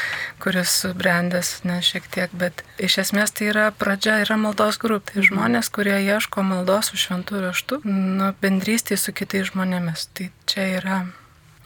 kuris 0.42 0.72
subrendęs, 0.82 1.52
ne 1.68 1.80
šiek 1.84 2.08
tiek, 2.12 2.32
bet 2.32 2.64
iš 2.78 3.00
esmės 3.04 3.34
tai 3.36 3.50
yra 3.52 3.70
pradžia, 3.76 4.20
yra 4.24 4.38
maldos 4.40 4.80
grupė. 4.82 5.18
Tai 5.20 5.26
žmonės, 5.30 5.70
kurie 5.74 5.96
ieško 6.04 6.44
maldos 6.46 6.92
su 6.92 7.00
šventų 7.00 7.46
raštu, 7.46 7.80
nu, 7.88 8.30
bendrystėje 8.42 9.00
su 9.00 9.16
kitais 9.16 9.50
žmonėmis. 9.50 10.06
Tai 10.14 10.30
čia 10.50 10.68
yra 10.78 11.00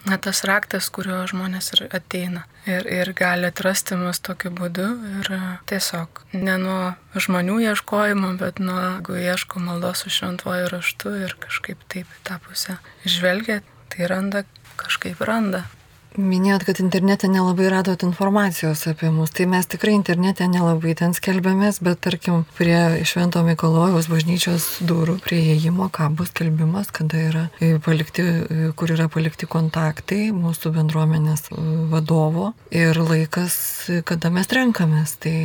na, 0.04 0.18
tas 0.20 0.42
raktas, 0.48 0.88
kurio 0.92 1.22
žmonės 1.28 1.72
ir 1.74 1.86
ateina. 1.94 2.44
Ir, 2.68 2.86
ir 2.88 3.10
gali 3.16 3.48
atrasti 3.48 3.96
mus 4.00 4.20
tokiu 4.24 4.52
būdu. 4.54 4.86
Ir 5.20 5.30
tiesiog 5.68 6.24
ne 6.36 6.56
nuo 6.60 6.80
žmonių 7.16 7.60
ieškojimo, 7.70 8.34
bet 8.40 8.60
nuo, 8.62 8.78
jeigu 8.80 9.18
ieško 9.20 9.62
maldos 9.64 10.04
su 10.04 10.12
šventuoju 10.12 10.70
raštu 10.72 11.14
ir 11.24 11.36
kažkaip 11.40 11.80
taip 11.92 12.08
į 12.08 12.20
tą 12.28 12.40
pusę 12.44 12.78
žvelgia, 13.04 13.60
tai 13.92 14.10
randa, 14.12 14.44
kažkaip 14.80 15.20
randa. 15.24 15.64
Minėjot, 16.14 16.62
kad 16.62 16.78
internete 16.78 17.26
nelabai 17.26 17.66
radot 17.72 18.04
informacijos 18.06 18.84
apie 18.86 19.08
mus, 19.10 19.32
tai 19.34 19.48
mes 19.50 19.66
tikrai 19.66 19.96
internete 19.96 20.46
nelabai 20.46 20.92
ten 20.94 21.10
skelbėmės, 21.16 21.80
bet 21.82 21.98
tarkim 22.06 22.44
prie 22.54 23.02
Švento 23.02 23.42
Mikalojaus 23.42 24.06
bažnyčios 24.12 24.68
durų, 24.86 25.16
prie 25.24 25.40
įėjimo 25.42 25.88
kabo 25.90 26.22
skelbimas, 26.28 26.92
kada 26.94 27.18
yra 27.18 27.42
palikti, 27.82 28.28
kur 28.78 28.94
yra 28.94 29.08
palikti 29.10 29.50
kontaktai 29.50 30.28
mūsų 30.36 30.70
bendruomenės 30.78 31.48
vadovo 31.90 32.52
ir 32.70 33.02
laikas, 33.02 33.58
kada 34.06 34.30
mes 34.30 34.54
renkamės, 34.54 35.18
tai 35.18 35.36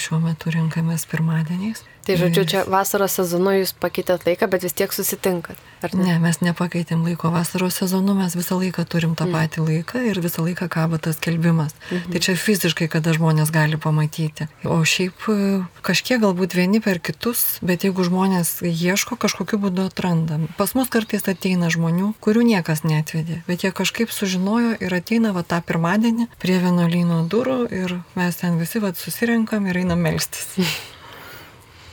šiuo 0.00 0.24
metu 0.24 0.56
renkamės 0.56 1.04
pirmadieniais. 1.12 1.84
Tai 2.08 2.16
žodžiu, 2.16 2.42
čia 2.48 2.60
vasaros 2.64 3.12
sezonu 3.18 3.52
jūs 3.58 3.74
pakeitėt 3.76 4.24
laiką, 4.24 4.46
bet 4.48 4.62
vis 4.64 4.72
tiek 4.72 4.94
susitinkat. 4.96 5.58
Ne? 5.92 6.06
ne, 6.06 6.14
mes 6.22 6.40
nepakeitėm 6.40 7.04
laiko. 7.04 7.28
Vasaros 7.34 7.76
sezonu 7.82 8.14
mes 8.16 8.32
visą 8.32 8.56
laiką 8.56 8.86
turim 8.88 9.12
tą 9.18 9.26
mm. 9.28 9.36
patį 9.36 9.64
laiką 9.66 10.00
ir 10.08 10.20
visą 10.24 10.46
laiką 10.46 10.70
kabo 10.72 10.96
tas 10.96 11.20
kelbimas. 11.20 11.76
Mm 11.76 11.98
-hmm. 11.98 12.12
Tai 12.12 12.22
čia 12.24 12.34
fiziškai, 12.36 12.88
kada 12.88 13.12
žmonės 13.12 13.52
gali 13.52 13.76
pamatyti. 13.76 14.48
O 14.64 14.80
šiaip 14.84 15.28
e, 15.28 15.60
kažkiek 15.84 16.24
galbūt 16.24 16.56
vieni 16.56 16.80
per 16.80 16.98
kitus, 16.98 17.60
bet 17.62 17.84
jeigu 17.84 18.08
žmonės 18.08 18.64
ieško, 18.64 19.20
kažkokiu 19.20 19.60
būdu 19.60 19.86
atranda. 19.92 20.40
Pas 20.56 20.74
mus 20.74 20.88
kartais 20.88 21.28
ateina 21.28 21.68
žmonių, 21.68 22.14
kurių 22.20 22.42
niekas 22.42 22.84
netvedė, 22.88 23.42
bet 23.46 23.64
jie 23.64 23.70
kažkaip 23.70 24.10
sužinojo 24.10 24.80
ir 24.80 24.94
ateina 24.94 25.32
va 25.32 25.42
tą 25.42 25.60
pirmadienį 25.60 26.26
prie 26.38 26.58
vienuolyno 26.58 27.28
durų 27.28 27.68
ir 27.70 28.00
mes 28.16 28.36
ten 28.36 28.58
visi 28.58 28.80
va 28.80 28.94
susirenkam 28.94 29.66
ir 29.66 29.76
einam 29.76 30.00
melstis. 30.00 30.56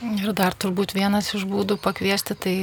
Ir 0.04 0.32
dar 0.36 0.54
turbūt 0.54 0.92
vienas 0.96 1.32
iš 1.34 1.46
būdų 1.48 1.78
pakviesti, 1.80 2.36
tai 2.36 2.56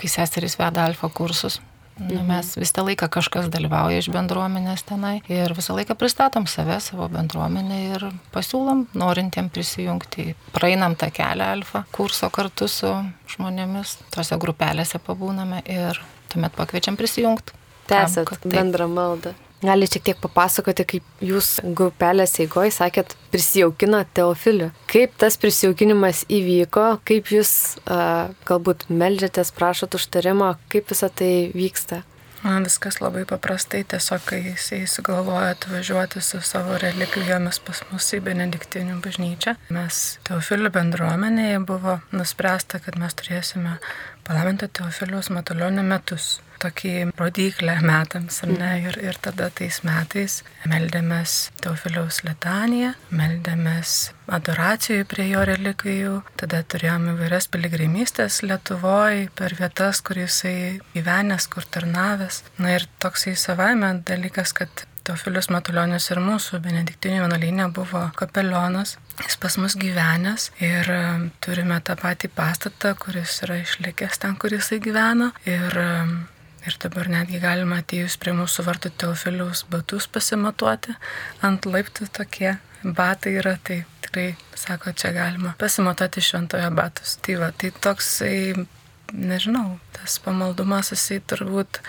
kai 0.00 0.08
seserys 0.08 0.56
veda 0.60 0.86
alfa 0.88 1.10
kursus. 1.12 1.60
Nu, 2.00 2.22
mes 2.24 2.54
visą 2.56 2.82
laiką 2.86 3.06
kažkas 3.12 3.50
dalyvauja 3.52 4.00
iš 4.00 4.08
bendruomenės 4.14 4.80
tenai 4.88 5.18
ir 5.30 5.52
visą 5.54 5.76
laiką 5.76 5.94
pristatom 6.00 6.46
save, 6.48 6.78
savo 6.80 7.04
bendruomenę 7.12 7.80
ir 7.90 8.06
pasiūlom 8.32 8.86
norintiem 8.96 9.50
prisijungti. 9.52 10.32
Praeinam 10.56 10.96
tą 10.96 11.10
kelią 11.12 11.50
alfa 11.58 11.84
kurso 11.92 12.30
kartu 12.32 12.68
su 12.72 12.90
žmonėmis, 13.34 13.98
tose 14.14 14.40
grupelėse 14.40 15.02
pabūname 15.04 15.60
ir 15.68 16.00
tuomet 16.32 16.56
pakviečiam 16.56 16.96
prisijungti. 16.96 17.60
Tęsat 17.92 18.48
bendrą 18.48 18.88
maldą. 18.88 19.36
Gali 19.62 19.86
šiek 19.86 20.02
tiek 20.08 20.18
papasakoti, 20.18 20.86
kaip 20.90 21.22
jūs 21.22 21.60
grupelės 21.78 22.34
eigoje 22.42 22.72
sakėt, 22.74 23.14
prisijaukino 23.30 24.00
Teofilių. 24.16 24.72
Kaip 24.90 25.14
tas 25.22 25.38
prisijaukinimas 25.38 26.24
įvyko, 26.26 26.86
kaip 27.06 27.30
jūs 27.30 27.52
uh, 27.84 28.32
galbūt 28.48 28.88
melžiatės, 28.90 29.54
prašot 29.54 29.94
užtarimo, 29.98 30.56
kaip 30.72 30.90
visą 30.90 31.12
tai 31.14 31.30
vyksta? 31.54 32.02
Man 32.42 32.64
viskas 32.66 32.96
labai 32.98 33.22
paprastai, 33.22 33.84
tiesiog 33.86 34.24
kai 34.26 34.40
jisai 34.42 34.80
sugalvojo 34.90 35.52
atvažiuoti 35.52 36.20
su 36.26 36.40
savo 36.42 36.74
relikvijomis 36.82 37.60
pas 37.62 37.84
mus 37.92 38.08
į 38.16 38.18
Benediktinių 38.26 38.96
bažnyčią, 39.04 39.54
mes 39.70 40.00
Teofilių 40.26 40.72
bendruomenėje 40.74 41.60
buvo 41.68 42.00
nuspręsta, 42.10 42.82
kad 42.82 42.98
mes 42.98 43.14
turėsime 43.14 43.76
parlamento 44.26 44.68
Teofiliaus 44.68 45.30
matulionio 45.34 45.84
metus 45.86 46.38
tokį 46.62 46.92
rodiklę 47.18 47.76
metams, 47.82 48.40
ar 48.44 48.52
ne? 48.54 48.70
Ir, 48.86 48.98
ir 49.02 49.18
tada 49.22 49.48
tais 49.54 49.80
metais 49.86 50.38
meldėmės 50.70 51.50
Teofiliaus 51.62 52.22
litaniją, 52.26 52.92
meldėmės 53.10 54.12
adoracijų 54.32 55.06
prie 55.10 55.28
jo 55.32 55.42
relikvijų, 55.48 56.14
tada 56.40 56.62
turėjome 56.62 57.16
įvairias 57.16 57.50
piligrimystės 57.52 58.42
Lietuvoje 58.46 59.28
per 59.38 59.56
vietas, 59.58 60.02
kur 60.06 60.22
jisai 60.22 60.78
gyvenęs, 60.94 61.50
kur 61.52 61.66
tarnavęs. 61.66 62.42
Na 62.62 62.76
ir 62.78 62.86
toksai 63.02 63.34
savaime 63.38 63.96
dalykas, 64.06 64.54
kad 64.56 64.86
Teofilius 65.06 65.50
Matulionis 65.50 66.08
ir 66.12 66.20
mūsų 66.22 66.60
benediktinių 66.62 67.24
vienuolynė 67.24 67.70
buvo 67.74 68.04
kapelionas. 68.18 68.96
Jis 69.22 69.38
pas 69.42 69.56
mus 69.58 69.74
gyvenęs 69.78 70.50
ir 70.62 70.90
turime 71.42 71.80
tą 71.84 71.96
patį 71.98 72.30
pastatą, 72.36 72.94
kuris 72.98 73.40
yra 73.46 73.58
išlikęs 73.62 74.22
ten, 74.22 74.38
kur 74.38 74.54
jisai 74.54 74.78
gyveno. 74.82 75.32
Ir 75.48 75.80
Ir 76.62 76.76
dabar 76.78 77.08
netgi 77.10 77.40
galima 77.42 77.80
atėjus 77.82 78.14
prie 78.22 78.30
mūsų 78.38 78.62
vartų 78.68 78.92
Teofiliaus 79.02 79.64
batus 79.70 80.04
pasimatuoti. 80.06 80.94
Ant 81.42 81.66
laiptų 81.66 82.06
tokie 82.14 82.52
batai 82.84 83.32
yra, 83.40 83.56
tai 83.66 83.80
tikrai, 84.04 84.28
sako, 84.54 84.92
čia 84.94 85.10
galima 85.16 85.56
pasimatuoti 85.58 86.22
šventojo 86.22 86.70
batus. 86.76 87.16
Tai 87.18 87.34
va, 87.40 87.48
tai 87.50 87.72
toksai, 87.74 88.36
nežinau, 89.10 89.80
tas 89.96 90.20
pamaldumas, 90.22 90.92
jisai 90.94 91.18
turbūt 91.26 91.82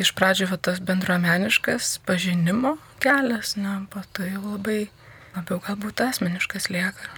iš 0.00 0.12
pradžių 0.16 0.50
va, 0.52 0.58
tas 0.58 0.80
bendruomeniškas 0.84 1.98
pažinimo 2.06 2.76
kelias, 3.02 3.54
na, 3.60 3.82
po 3.90 4.02
to 4.16 4.26
jau 4.26 4.42
labai 4.54 4.88
labiau 5.34 5.60
galbūt 5.62 6.02
asmeniškas 6.06 6.70
lieka. 6.72 7.10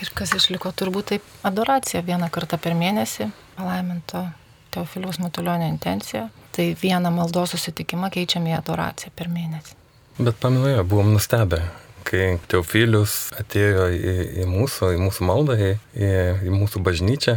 Ir 0.00 0.12
kas 0.16 0.32
išliko 0.36 0.72
turbūt 0.72 1.10
taip 1.12 1.32
adoracija 1.44 2.02
vieną 2.06 2.30
kartą 2.32 2.60
per 2.60 2.76
mėnesį, 2.78 3.28
palaiminto 3.58 4.28
Teofiliaus 4.70 5.18
Matulionio 5.18 5.66
intencija. 5.68 6.28
Tai 6.54 6.66
vieną 6.78 7.10
maldos 7.14 7.54
susitikimą 7.54 8.10
keičiame 8.14 8.52
į 8.54 8.56
adoraciją 8.58 9.12
per 9.16 9.28
mėnesį. 9.30 9.76
Bet 10.20 10.38
paminoje, 10.42 10.80
buvom 10.84 11.12
nustebę, 11.14 11.60
kai 12.06 12.38
Teofilius 12.50 13.30
atėjo 13.40 13.86
į, 13.94 14.14
į 14.42 14.48
mūsų, 14.50 14.94
į 14.96 15.02
mūsų 15.04 15.28
maldą, 15.28 15.56
į, 15.58 15.70
į, 15.94 16.10
į 16.48 16.54
mūsų 16.54 16.82
bažnyčią, 16.86 17.36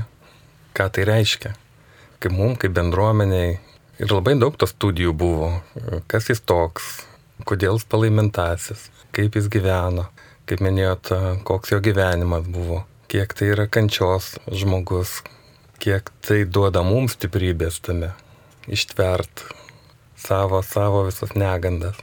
ką 0.78 0.90
tai 0.94 1.06
reiškia. 1.10 1.54
Kaip 2.24 2.36
mums, 2.36 2.60
kaip 2.62 2.76
bendruomeniai. 2.76 3.60
Ir 4.02 4.10
labai 4.10 4.34
daug 4.42 4.56
tos 4.58 4.72
studijų 4.74 5.12
buvo. 5.14 5.50
Kas 6.10 6.32
jis 6.32 6.42
toks, 6.42 7.04
kodėl 7.46 7.78
jis 7.78 7.86
palaimintasis, 7.86 8.88
kaip 9.14 9.38
jis 9.38 9.50
gyveno, 9.54 10.08
kaip 10.50 10.64
minėjot, 10.66 11.12
koks 11.46 11.76
jo 11.76 11.80
gyvenimas 11.84 12.48
buvo, 12.50 12.82
kiek 13.12 13.36
tai 13.38 13.52
yra 13.54 13.68
kančios 13.70 14.34
žmogus, 14.50 15.20
kiek 15.84 16.10
tai 16.26 16.42
duoda 16.50 16.82
mums 16.82 17.14
stiprybės 17.20 17.78
tame, 17.86 18.10
ištvert 18.66 19.46
savo, 20.18 20.64
savo 20.66 21.06
visas 21.06 21.36
negandas. 21.38 22.00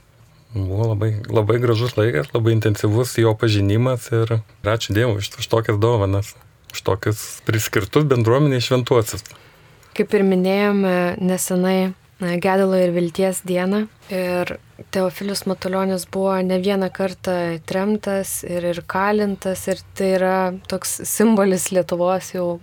Buvo 0.55 0.93
labai, 0.93 1.13
labai 1.31 1.59
gražus 1.63 1.97
laikas, 1.99 2.31
labai 2.35 2.55
intensyvus 2.55 3.17
jo 3.19 3.35
pažinimas 3.39 4.09
ir 4.15 4.37
ačiū 4.63 4.95
Dievui 4.95 5.19
už, 5.19 5.31
už 5.39 5.47
tokias 5.51 5.79
dovanas, 5.79 6.33
už 6.71 6.83
tokius 6.87 7.21
priskirtus 7.47 8.07
bendruomeniai 8.07 8.63
šventuosius. 8.63 9.23
Kaip 9.97 10.13
ir 10.15 10.23
minėjome 10.23 10.95
nesenai 11.19 11.93
Gedalo 12.21 12.77
ir 12.77 12.91
Vilties 12.93 13.39
dieną 13.49 13.87
ir 14.13 14.51
Teofilius 14.93 15.47
Matulionis 15.49 16.05
buvo 16.13 16.35
ne 16.45 16.59
vieną 16.61 16.91
kartą 16.93 17.33
tremtas 17.65 18.43
ir, 18.45 18.67
ir 18.73 18.83
kalintas. 18.85 19.65
Ir 19.71 19.81
tai 19.97 20.11
yra 20.19 20.35
toks 20.69 20.99
simbolis 21.09 21.71
Lietuvos 21.73 22.29
jau, 22.35 22.59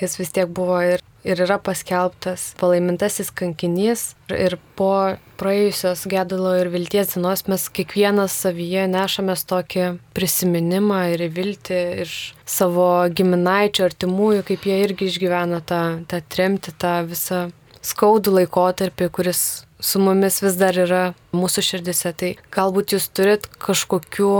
jis 0.00 0.18
vis 0.20 0.32
tiek 0.34 0.48
buvo 0.48 0.80
ir 0.94 1.02
ir 1.24 1.40
yra 1.44 1.58
paskelbtas 1.62 2.52
palaimintasis 2.60 3.30
kankinys. 3.34 4.12
Ir 4.32 4.56
po 4.78 5.14
praėjusios 5.40 6.04
gedulo 6.10 6.54
ir 6.58 6.70
vilties 6.72 7.14
dienos 7.14 7.44
mes 7.50 7.68
kiekvienas 7.74 8.34
savyje 8.44 8.88
nešamės 8.90 9.46
tokį 9.50 9.88
prisiminimą 10.16 11.02
ir 11.14 11.26
viltį 11.34 11.80
iš 12.04 12.16
savo 12.48 12.88
giminaičių, 13.14 13.86
artimųjų, 13.88 14.46
kaip 14.50 14.68
jie 14.68 14.80
irgi 14.86 15.10
išgyvena 15.10 15.62
tą, 15.66 15.82
tą 16.10 16.22
tremtį, 16.34 16.74
tą 16.78 16.94
visą 17.08 17.44
skaudų 17.82 18.36
laikotarpį, 18.40 19.10
kuris 19.14 19.42
su 19.82 20.02
mumis 20.02 20.38
vis 20.42 20.58
dar 20.58 20.76
yra 20.78 21.04
mūsų 21.34 21.66
širdise. 21.70 22.14
Tai 22.14 22.34
galbūt 22.54 22.94
jūs 22.96 23.08
turit 23.14 23.48
kažkokių 23.62 24.34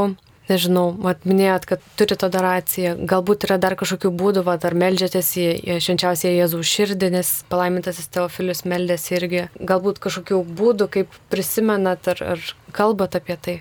nežinau, 0.53 0.93
mat 1.07 1.27
minėjot, 1.29 1.67
kad 1.73 1.83
turite 1.99 2.29
adoraciją, 2.29 2.95
galbūt 3.09 3.49
yra 3.49 3.59
dar 3.63 3.77
kažkokių 3.81 4.13
būdų, 4.21 4.45
va, 4.47 4.59
ar 4.61 4.79
melžiatės 4.85 5.33
į, 5.41 5.49
į 5.75 5.81
švenčiausią 5.89 6.33
Jėzų 6.37 6.63
širdį, 6.75 7.13
nes 7.17 7.35
palaimintasis 7.53 8.13
Teofilius 8.13 8.65
meldėsi 8.69 9.19
irgi, 9.19 9.45
galbūt 9.59 10.01
kažkokių 10.05 10.45
būdų, 10.61 10.91
kaip 10.99 11.21
prisimenat 11.33 12.13
ar, 12.15 12.25
ar 12.37 12.49
kalbat 12.77 13.19
apie 13.19 13.39
tai. 13.41 13.59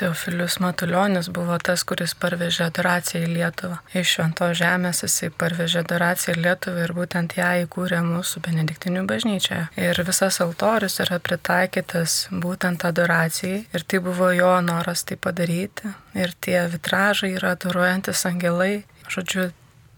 Teofilius 0.00 0.54
Matuljonis 0.64 1.26
buvo 1.28 1.58
tas, 1.60 1.82
kuris 1.84 2.14
parvežė 2.16 2.62
adoraciją 2.70 3.26
į 3.26 3.32
Lietuvą. 3.34 3.80
Iš 3.92 4.14
švento 4.14 4.46
žemės 4.56 5.02
jisai 5.04 5.28
parvežė 5.42 5.82
adoraciją 5.82 6.38
į 6.38 6.44
Lietuvą 6.46 6.86
ir 6.86 6.94
būtent 6.96 7.34
ją 7.36 7.50
įkūrė 7.66 7.98
mūsų 8.06 8.40
benediktinių 8.46 9.02
bažnyčioje. 9.10 9.66
Ir 9.76 10.00
visas 10.08 10.40
altorius 10.40 10.96
yra 11.04 11.18
pritaikytas 11.20 12.14
būtent 12.32 12.86
adoracijai 12.88 13.66
ir 13.68 13.84
tai 13.84 14.00
buvo 14.06 14.30
jo 14.32 14.54
noras 14.64 15.04
tai 15.04 15.20
padaryti. 15.20 15.92
Ir 16.16 16.32
tie 16.40 16.62
vitražai 16.72 17.34
yra 17.36 17.52
adoruojantis 17.58 18.24
angelai. 18.30 18.86
Žodžiu, 19.12 19.50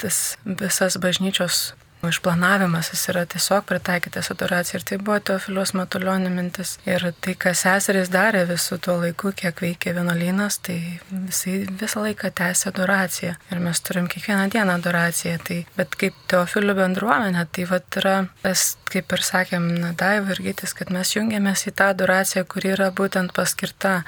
tas 0.03 0.19
visas 0.43 0.99
bažnyčios 0.99 1.63
Išplanavimas 2.09 2.91
jis 2.91 3.05
yra 3.13 3.23
tiesiog 3.31 3.65
pritaikytas 3.69 4.33
adoracijai 4.33 4.81
ir 4.81 4.85
tai 4.89 4.97
buvo 4.99 5.19
Teofilios 5.23 5.73
Matulionio 5.79 6.31
mintis. 6.35 6.75
Ir 6.87 7.05
tai, 7.23 7.35
kas 7.39 7.63
seserys 7.63 8.11
darė 8.11 8.43
visų 8.49 8.81
tuo 8.83 8.97
laiku, 9.05 9.31
kiek 9.39 9.63
veikė 9.63 9.95
vienuolynas, 9.99 10.59
tai 10.67 10.79
visai 11.11 11.61
visą 11.83 12.03
laiką 12.03 12.33
tęsė 12.41 12.73
adoraciją. 12.73 13.37
Ir 13.55 13.63
mes 13.63 13.81
turim 13.87 14.09
kiekvieną 14.11 14.49
dieną 14.51 14.75
adoraciją. 14.81 15.37
Tai, 15.47 15.59
bet 15.79 15.95
kaip 16.01 16.17
Teofilių 16.33 16.75
bendruomenė, 16.81 17.45
tai 17.55 17.67
va 17.71 17.79
yra 18.01 18.17
tas, 18.43 18.65
kaip 18.91 19.15
ir 19.15 19.23
sakėm, 19.29 19.69
Daiva 20.01 20.35
ir 20.35 20.43
Gytis, 20.49 20.75
kad 20.79 20.91
mes 20.95 21.15
jungiamės 21.15 21.69
į 21.71 21.75
tą 21.79 21.93
adoraciją, 21.95 22.43
kuri 22.51 22.75
yra 22.75 22.91
būtent 22.91 23.35
paskirta. 23.37 24.01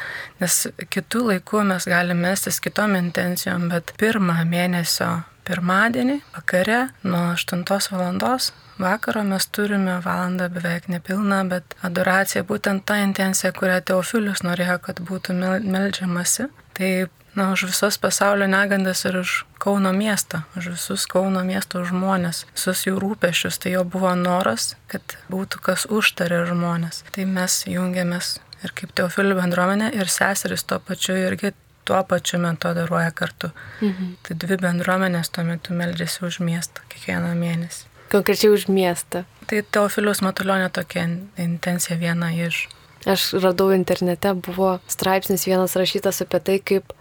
Nes 0.42 0.64
kitų 0.90 1.28
laikų 1.30 1.62
mes 1.70 1.86
galime 1.90 2.26
mestis 2.26 2.58
kitom 2.64 2.98
intencijom, 2.98 3.68
bet 3.70 3.94
pirmą 4.00 4.40
mėnesio 4.48 5.12
Pirmadienį 5.44 6.20
vakare 6.34 6.78
nuo 7.04 7.22
8 7.34 7.64
val. 7.92 8.38
vakaro 8.78 9.22
mes 9.22 9.46
turime 9.46 9.98
valandą 10.04 10.48
beveik 10.48 10.88
nepilną, 10.88 11.42
bet 11.48 11.74
adoracija 11.82 12.42
būtent 12.44 12.84
ta 12.84 12.96
intencija, 13.02 13.52
kurią 13.52 13.80
Teofilius 13.90 14.42
norėjo, 14.42 14.78
kad 14.86 15.00
būtų 15.00 15.36
melžiamasi. 15.64 16.48
Tai 16.74 16.90
na, 17.34 17.52
už 17.52 17.66
visas 17.70 17.98
pasaulio 17.98 18.46
negandas 18.46 19.04
ir 19.04 19.18
už 19.20 19.44
Kauno 19.58 19.92
miestą, 19.92 20.42
už 20.56 20.74
visus 20.74 21.06
Kauno 21.06 21.44
miesto 21.44 21.84
žmonės, 21.84 22.46
visus 22.54 22.86
jų 22.86 22.98
rūpešius. 23.00 23.58
Tai 23.58 23.76
jo 23.76 23.84
buvo 23.84 24.14
noras, 24.14 24.74
kad 24.88 25.16
būtų 25.32 25.60
kas 25.60 25.86
užtarė 25.86 26.44
žmonės. 26.50 27.04
Tai 27.12 27.24
mes 27.24 27.64
jungiamės 27.68 28.38
ir 28.64 28.72
kaip 28.76 28.94
Teofilių 28.96 29.36
bendruomenė 29.40 29.92
ir 29.96 30.08
seseris 30.08 30.64
tuo 30.64 30.80
pačiu 30.80 31.16
irgi 31.20 31.52
tuo 31.84 32.02
pačiu 32.08 32.40
metu 32.42 32.68
adoruoja 32.68 33.10
kartu. 33.10 33.50
Mhm. 33.80 34.14
Tai 34.22 34.36
dvi 34.44 34.60
bendruomenės 34.62 35.32
tuo 35.32 35.44
metu 35.44 35.74
meldžiasi 35.76 36.24
už 36.28 36.40
miestą 36.44 36.84
kiekvieną 36.92 37.34
mėnesį. 37.38 37.90
Konkrečiai 38.12 38.52
už 38.54 38.68
miestą. 38.68 39.24
Tai 39.48 39.62
Teofilius 39.74 40.22
Matulionė 40.22 40.70
tokia 40.72 41.08
intencija 41.40 41.96
viena 41.98 42.30
iš. 42.32 42.68
Aš 43.10 43.34
radau 43.42 43.72
internete, 43.74 44.32
buvo 44.34 44.78
straipsnis 44.88 45.44
vienas 45.48 45.74
rašytas 45.76 46.22
apie 46.24 46.40
tai, 46.40 46.58
kaip 46.60 46.94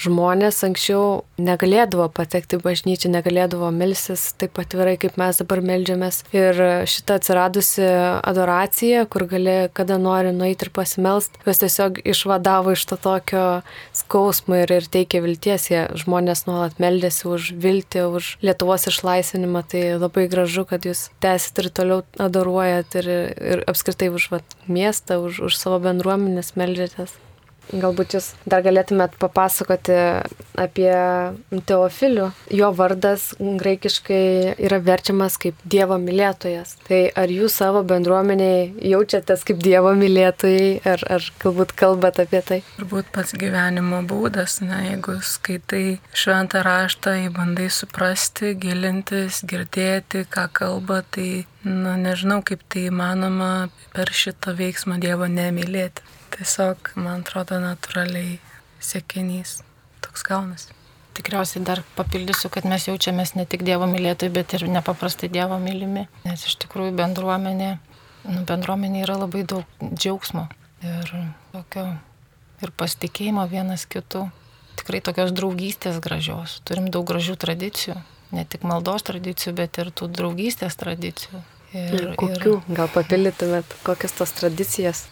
žmonės 0.00 0.58
anksčiau 0.66 1.24
negalėdavo 1.38 2.08
patekti 2.14 2.58
bažnyčią, 2.62 3.10
negalėdavo 3.14 3.70
melsis 3.74 4.32
taip 4.38 4.58
atvirai, 4.62 4.96
kaip 5.00 5.18
mes 5.20 5.40
dabar 5.40 5.62
melžiamės. 5.64 6.22
Ir 6.34 6.60
šita 6.90 7.18
atsiradusi 7.20 7.86
adoracija, 8.20 9.04
kur 9.10 9.26
gali 9.30 9.56
kada 9.74 9.98
nori 10.02 10.34
nueiti 10.34 10.68
ir 10.68 10.72
pasimelst, 10.74 11.38
juos 11.46 11.62
tiesiog 11.62 12.00
išvadavo 12.04 12.74
iš 12.74 12.86
to 12.90 12.98
tokio 13.00 13.44
skausmo 13.96 14.58
ir, 14.62 14.74
ir 14.78 14.88
teikė 14.90 15.22
vilties. 15.24 15.70
Jie 15.72 15.84
žmonės 16.04 16.46
nuolat 16.48 16.80
meldėsi 16.82 17.28
už 17.30 17.52
viltį, 17.62 18.06
už 18.18 18.34
Lietuvos 18.44 18.88
išlaisvinimą. 18.90 19.64
Tai 19.70 19.84
labai 20.02 20.26
gražu, 20.30 20.66
kad 20.68 20.86
jūs 20.86 21.08
tęsit 21.24 21.62
ir 21.62 21.70
toliau 21.74 22.02
adoruojat 22.20 22.98
ir, 23.00 23.10
ir 23.54 23.66
apskritai 23.70 24.10
už 24.14 24.30
vat, 24.34 24.58
miestą, 24.68 25.22
už, 25.24 25.44
už 25.48 25.60
savo 25.60 25.80
bendruomenės 25.84 26.54
meldžiatės. 26.58 27.23
Galbūt 27.72 28.16
jūs 28.16 28.30
dar 28.48 28.64
galėtumėt 28.64 29.16
papasakoti 29.20 29.96
apie 30.60 30.92
Teofilių. 31.66 32.28
Jo 32.54 32.70
vardas 32.76 33.30
graikiškai 33.40 34.56
yra 34.66 34.80
verčiamas 34.84 35.38
kaip 35.40 35.58
Dievo 35.64 35.98
mylėtojas. 36.02 36.76
Tai 36.86 37.00
ar 37.18 37.32
jūs 37.32 37.56
savo 37.62 37.84
bendruomeniai 37.88 38.68
jaučiatės 38.92 39.46
kaip 39.48 39.62
Dievo 39.64 39.94
mylėtojai, 39.98 40.82
ar, 40.94 41.06
ar 41.16 41.30
galbūt 41.42 41.74
kalbat 41.78 42.20
apie 42.22 42.42
tai? 42.46 42.60
Turbūt 42.76 43.10
pats 43.14 43.34
gyvenimo 43.38 44.02
būdas, 44.08 44.60
na, 44.64 44.82
jeigu 44.90 45.18
skaitai 45.24 45.98
šventą 46.14 46.62
raštą, 46.66 47.16
bandai 47.34 47.70
suprasti, 47.72 48.54
gilintis, 48.60 49.42
girdėti, 49.48 50.24
ką 50.30 50.48
kalba, 50.54 51.02
tai, 51.14 51.44
na, 51.64 51.96
nežinau, 52.00 52.40
kaip 52.46 52.62
tai 52.68 52.88
įmanoma 52.90 53.68
per 53.96 54.12
šitą 54.12 54.54
veiksmą 54.58 55.00
Dievo 55.02 55.28
nemylėti 55.30 56.04
tiesiog, 56.34 56.94
man 56.98 57.22
atrodo, 57.22 57.58
natūraliai 57.62 58.38
sėkinys 58.82 59.60
toks 60.04 60.24
gaunas. 60.26 60.68
Tikriausiai 61.14 61.62
dar 61.62 61.84
papildysiu, 61.94 62.50
kad 62.50 62.66
mes 62.66 62.88
jaučiamės 62.88 63.36
ne 63.38 63.44
tik 63.46 63.62
Dievo 63.66 63.86
mylėtojai, 63.90 64.32
bet 64.34 64.56
ir 64.56 64.66
nepaprastai 64.66 65.30
Dievo 65.30 65.60
mylimi. 65.62 66.08
Nes 66.26 66.46
iš 66.48 66.56
tikrųjų 66.64 66.96
bendruomenė, 66.98 67.70
nu, 68.26 68.42
bendruomenė 68.48 69.04
yra 69.04 69.20
labai 69.22 69.44
daug 69.46 69.84
džiaugsmo 69.92 70.48
ir 70.84 71.14
tokio 71.54 71.86
ir 72.64 72.74
pasitikėjimo 72.74 73.46
vienas 73.50 73.86
kitu. 73.86 74.26
Tikrai 74.74 74.98
tokios 75.06 75.30
draugystės 75.30 76.00
gražios. 76.02 76.58
Turim 76.66 76.90
daug 76.90 77.06
gražių 77.06 77.38
tradicijų. 77.38 77.94
Ne 78.34 78.42
tik 78.50 78.66
maldos 78.66 79.06
tradicijų, 79.06 79.54
bet 79.62 79.78
ir 79.78 79.94
tų 79.94 80.10
draugystės 80.10 80.74
tradicijų. 80.80 81.44
Ir, 81.74 81.94
ir 81.98 82.12
kokių? 82.18 82.58
Ir... 82.60 82.76
Gal 82.78 82.90
papildytumėt, 82.94 83.76
kokias 83.86 84.14
tos 84.14 84.32
tradicijas? 84.36 85.06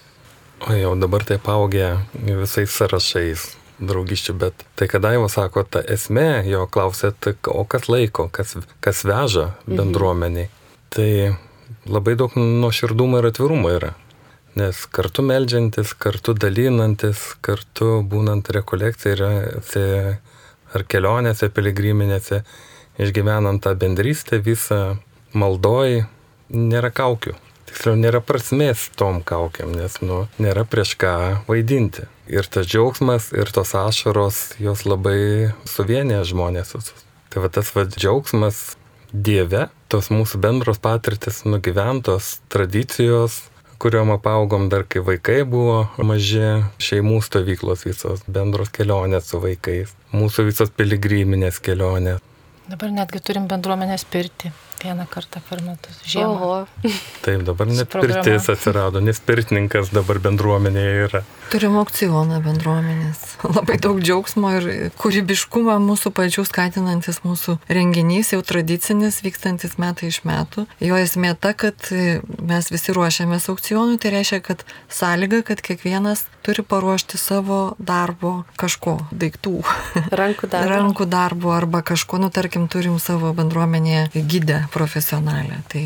O 0.63 0.75
jau 0.77 0.95
dabar 0.95 1.25
tai 1.27 1.41
augę 1.51 1.89
visais 2.15 2.71
sąrašais 2.71 3.49
draugiščių, 3.83 4.35
bet 4.39 4.63
tai 4.79 4.87
kada 4.91 5.11
jau 5.17 5.27
sako, 5.33 5.65
ta 5.67 5.83
esmė, 5.83 6.45
jo 6.47 6.69
klausėt, 6.71 7.33
o 7.51 7.65
kas 7.67 7.89
laiko, 7.91 8.29
kas, 8.31 8.55
kas 8.85 9.03
veža 9.09 9.49
mhm. 9.51 9.81
bendruomeniai. 9.81 10.47
Mhm. 10.47 10.61
Tai 10.93 11.91
labai 11.91 12.15
daug 12.21 12.35
nuoširdumo 12.39 13.19
ir 13.19 13.31
atvirumo 13.33 13.73
yra. 13.73 13.95
Nes 14.61 14.85
kartu 14.93 15.25
melžiantis, 15.25 15.95
kartu 15.97 16.35
dalinantis, 16.37 17.33
kartu 17.41 18.03
būnant 18.05 18.51
rekolekcijose 18.53 19.85
ar 20.77 20.85
kelionėse, 20.85 21.49
piligriminėse, 21.49 22.43
išgyvenant 23.01 23.65
tą 23.65 23.73
bendrystę 23.81 24.43
visą 24.45 24.99
maldoj, 25.33 26.03
nėra 26.53 26.93
kaukių. 26.95 27.35
Tiksliau, 27.73 27.97
nėra 27.97 28.21
prasmės 28.21 28.91
tom 29.01 29.23
kaukiam, 29.25 29.73
nes, 29.73 29.97
nu, 30.05 30.27
nėra 30.43 30.67
prieš 30.69 30.93
ką 31.01 31.15
vaidinti. 31.47 32.05
Ir 32.29 32.45
tas 32.45 32.69
džiaugsmas, 32.69 33.31
ir 33.33 33.49
tos 33.55 33.73
ašaros, 33.79 34.43
jos 34.61 34.85
labai 34.85 35.53
suvienė 35.69 36.21
žmonės. 36.29 36.75
Tai 37.33 37.45
va 37.45 37.49
tas 37.53 37.73
va 37.73 37.87
džiaugsmas 37.89 38.75
Dieve, 39.13 39.67
tos 39.93 40.09
mūsų 40.09 40.39
bendros 40.41 40.79
patirtis, 40.81 41.43
nugyventos 41.45 42.39
tradicijos, 42.53 43.43
kuriuom 43.83 44.15
apaugom 44.15 44.71
dar 44.73 44.87
kai 44.89 45.03
vaikai 45.05 45.43
buvo 45.45 45.83
maži, 46.01 46.63
šeimų 46.81 47.19
stovyklos 47.25 47.85
visos, 47.85 48.25
bendros 48.25 48.73
kelionės 48.73 49.29
su 49.29 49.41
vaikais, 49.43 49.93
mūsų 50.17 50.47
visos 50.49 50.73
piligriminės 50.77 51.61
kelionės. 51.61 52.25
Dabar 52.73 52.93
netgi 52.95 53.21
turim 53.21 53.49
bendruomenės 53.51 54.07
pirti 54.09 54.53
vieną 54.85 55.07
kartą 55.11 55.41
per 55.49 55.63
metus. 55.63 56.01
Žiemą. 56.07 56.33
Oho. 56.35 56.67
Taip, 57.25 57.43
dabar 57.47 57.67
net 57.71 57.93
pirtis 57.93 58.49
atsirado, 58.51 59.01
nes 59.01 59.21
pirtininkas 59.21 59.93
dabar 59.95 60.21
bendruomenėje 60.23 61.07
yra. 61.07 61.23
Turim 61.53 61.77
aukcioną 61.81 62.41
bendruomenės. 62.45 63.21
Labai 63.57 63.79
daug 63.83 64.01
džiaugsmo 64.03 64.53
ir 64.59 64.69
kūrybiškumą 65.01 65.77
mūsų 65.85 66.13
pačių 66.17 66.47
skatinantis 66.49 67.23
mūsų 67.27 67.59
renginys, 67.69 68.33
jau 68.35 68.43
tradicinis, 68.47 69.21
vykstantis 69.25 69.79
metai 69.83 70.11
iš 70.13 70.23
metų. 70.29 70.67
Jo 70.83 70.99
esmė 71.01 71.35
ta, 71.39 71.53
kad 71.53 71.91
mes 71.93 72.73
visi 72.73 72.97
ruošiamės 72.97 73.51
aukcionui, 73.53 74.01
tai 74.03 74.17
reiškia, 74.17 74.43
kad 74.49 74.67
sąlyga, 74.93 75.43
kad 75.47 75.63
kiekvienas 75.65 76.27
turi 76.43 76.65
paruošti 76.67 77.21
savo 77.21 77.61
darbo 77.79 78.43
kažko, 78.59 78.97
daiktų. 79.15 79.61
Rankų 80.11 80.49
darbo. 80.53 80.73
Rankų 80.73 81.09
darbo 81.11 81.53
arba 81.55 81.85
kažko, 81.87 82.19
nu 82.23 82.33
tarkim, 82.35 82.67
turim 82.73 82.99
savo 83.03 83.31
bendruomenėje 83.37 84.25
gydę 84.27 84.63
profesionalę. 84.73 85.61
Tai 85.73 85.85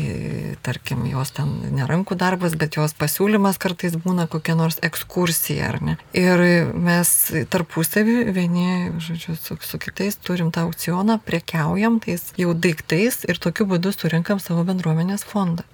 tarkim, 0.65 1.05
jos 1.11 1.31
ten 1.35 1.51
nerankų 1.75 2.17
darbas, 2.19 2.55
bet 2.59 2.79
jos 2.79 2.95
pasiūlymas 2.97 3.59
kartais 3.61 3.97
būna 3.99 4.27
kokia 4.31 4.55
nors 4.59 4.79
ekskursija, 4.85 5.71
ar 5.73 5.79
ne. 5.83 5.97
Ir 6.17 6.43
mes 6.73 7.13
tarpusavį 7.51 8.17
vieni, 8.35 8.67
žodžiu, 9.03 9.37
su, 9.39 9.59
su 9.61 9.81
kitais 9.83 10.19
turim 10.19 10.51
tą 10.55 10.65
aukcioną, 10.67 11.19
prekiaujam 11.27 11.99
tais 12.03 12.31
jau 12.39 12.53
daiktais 12.55 13.23
ir 13.27 13.41
tokiu 13.43 13.67
būdu 13.69 13.93
surinkam 13.95 14.41
savo 14.43 14.65
bendruomenės 14.67 15.27
fondą. 15.27 15.67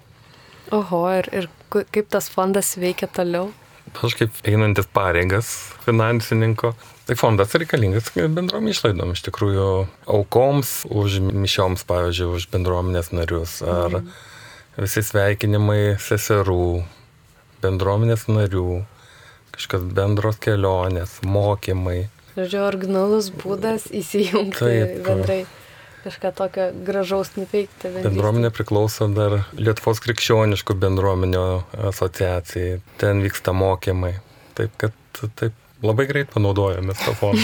Oho, 0.74 1.04
ir, 1.20 1.30
ir 1.36 1.50
kaip 1.70 2.08
tas 2.10 2.30
fondas 2.32 2.74
veikia 2.80 3.10
toliau? 3.12 3.52
Aš 3.94 4.16
kaip 4.18 4.38
einantis 4.48 4.88
pareigas 4.90 5.50
finansininko, 5.86 6.72
Tai 7.04 7.16
fondas 7.20 7.52
reikalingas 7.60 8.14
bendrom 8.16 8.70
išlaidom, 8.72 9.12
iš 9.12 9.26
tikrųjų 9.26 9.68
aukoms, 10.08 10.84
už 10.88 11.20
mišioms, 11.26 11.84
pavyzdžiui, 11.90 12.30
už 12.38 12.46
bendruomenės 12.54 13.12
narius, 13.12 13.58
ar 13.60 13.98
mm. 14.00 14.14
visi 14.80 15.04
sveikinimai 15.04 15.98
seserų, 16.00 16.86
bendruomenės 17.64 18.30
narių, 18.32 18.84
kažkas 19.56 19.84
bendros 19.98 20.40
kelionės, 20.44 21.18
mokymai. 21.28 22.06
Žodžiu, 22.38 22.62
originalus 22.70 23.28
būdas 23.36 23.90
įsijungti 23.92 24.64
Taip, 24.64 24.96
bendrai 25.04 25.42
kažką 26.04 26.32
tokio 26.36 26.70
gražaus 26.88 27.34
nuveikti. 27.36 27.92
Bendruomenė 28.04 28.52
priklauso 28.56 29.10
dar 29.12 29.42
Lietuvos 29.60 30.02
krikščioniškų 30.04 30.76
bendruomenio 30.80 31.44
asociacijai. 31.92 32.80
Ten 33.00 33.22
vyksta 33.24 33.56
mokymai. 33.56 34.16
Taip, 34.58 34.74
kad 34.82 34.96
taip 35.40 35.60
labai 35.84 36.06
greit 36.10 36.32
panaudojame 36.34 36.96
tą 36.98 37.14
fondą. 37.18 37.44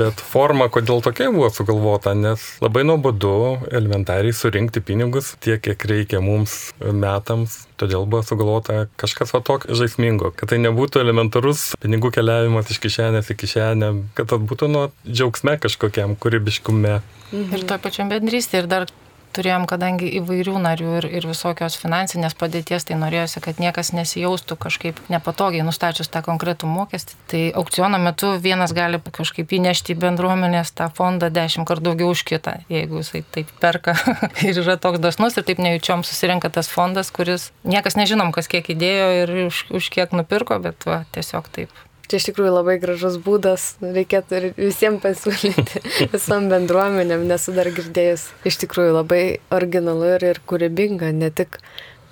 Bet 0.00 0.20
forma, 0.20 0.68
kodėl 0.72 1.02
tokia 1.04 1.30
buvo 1.34 1.50
sugalvota, 1.52 2.14
nes 2.18 2.42
labai 2.64 2.84
nuobodu 2.88 3.34
elementariai 3.72 4.34
surinkti 4.34 4.82
pinigus 4.84 5.34
tiek, 5.44 5.62
kiek 5.64 5.86
reikia 5.90 6.22
mums 6.24 6.72
metams. 6.80 7.62
Todėl 7.80 8.06
buvo 8.06 8.22
sugalvota 8.26 8.84
kažkas 9.00 9.34
va 9.34 9.42
tokio 9.44 9.74
žaismingo, 9.76 10.30
kad 10.36 10.52
tai 10.52 10.60
nebūtų 10.62 11.02
elementarus 11.02 11.72
pinigų 11.82 12.12
keliavimas 12.14 12.70
iš 12.70 12.80
kišenės 12.84 13.32
į 13.34 13.38
kišenę, 13.44 13.90
kad 14.18 14.30
tai 14.30 14.38
būtų 14.42 14.70
nuo 14.70 14.84
džiaugsme 15.06 15.58
kažkokiam 15.62 16.14
kūrybiškume. 16.20 17.00
Mhm. 17.32 17.56
Ir 17.56 17.66
to 17.68 17.80
pačiam 17.82 18.12
bendrystė. 18.12 18.62
Ir 18.62 18.70
dar 18.70 18.86
turėjom, 19.34 19.66
kadangi 19.70 20.08
įvairių 20.20 20.56
narių 20.64 20.96
ir, 21.00 21.06
ir 21.18 21.26
visokios 21.28 21.76
finansinės 21.80 22.36
padėties, 22.38 22.86
tai 22.88 22.98
norėjosi, 23.00 23.42
kad 23.44 23.60
niekas 23.62 23.92
nesijaustų 23.96 24.56
kažkaip 24.64 25.00
nepatogiai 25.12 25.64
nustačius 25.66 26.10
tą 26.12 26.24
konkretų 26.26 26.70
mokestį. 26.70 27.18
Tai 27.30 27.42
aukciono 27.62 28.00
metu 28.02 28.34
vienas 28.42 28.74
gali 28.76 29.00
kažkaip 29.04 29.54
įnešti 29.58 29.94
į 29.94 30.00
bendruomenės 30.04 30.74
tą 30.78 30.90
fondą 30.94 31.30
dešimt 31.34 31.68
kartų 31.68 31.90
daugiau 31.90 32.12
už 32.14 32.24
kitą, 32.28 32.58
jeigu 32.72 33.02
jisai 33.02 33.24
taip 33.34 33.50
perka 33.62 33.96
ir 34.46 34.60
yra 34.64 34.78
toks 34.80 35.02
dasnus 35.02 35.38
ir 35.38 35.46
taip 35.46 35.62
nejučiom 35.62 36.06
susirenka 36.06 36.52
tas 36.54 36.70
fondas, 36.72 37.12
kuris 37.14 37.50
niekas 37.64 37.98
nežinom, 38.00 38.32
kas 38.34 38.50
kiek 38.50 38.70
įdėjo 38.74 39.10
ir 39.22 39.34
už, 39.48 39.66
už 39.74 39.90
kiek 39.94 40.14
nupirko, 40.16 40.60
bet 40.62 40.86
va, 40.88 41.02
tiesiog 41.16 41.50
taip 41.54 41.84
Čia 42.04 42.20
iš 42.20 42.28
tikrųjų 42.28 42.52
labai 42.52 42.76
gražus 42.82 43.16
būdas, 43.22 43.74
reikėtų 43.80 44.36
ir 44.38 44.46
visiems 44.58 45.00
pasiūlyti, 45.04 45.80
visom 46.14 46.50
bendruomenėm, 46.52 47.24
nesu 47.30 47.54
dar 47.56 47.70
girdėjus. 47.72 48.28
Iš 48.48 48.60
tikrųjų 48.66 48.98
labai 48.98 49.24
originalu 49.54 50.14
ir, 50.18 50.30
ir 50.34 50.40
kūrybinga, 50.48 51.14
ne 51.16 51.32
tik 51.32 51.60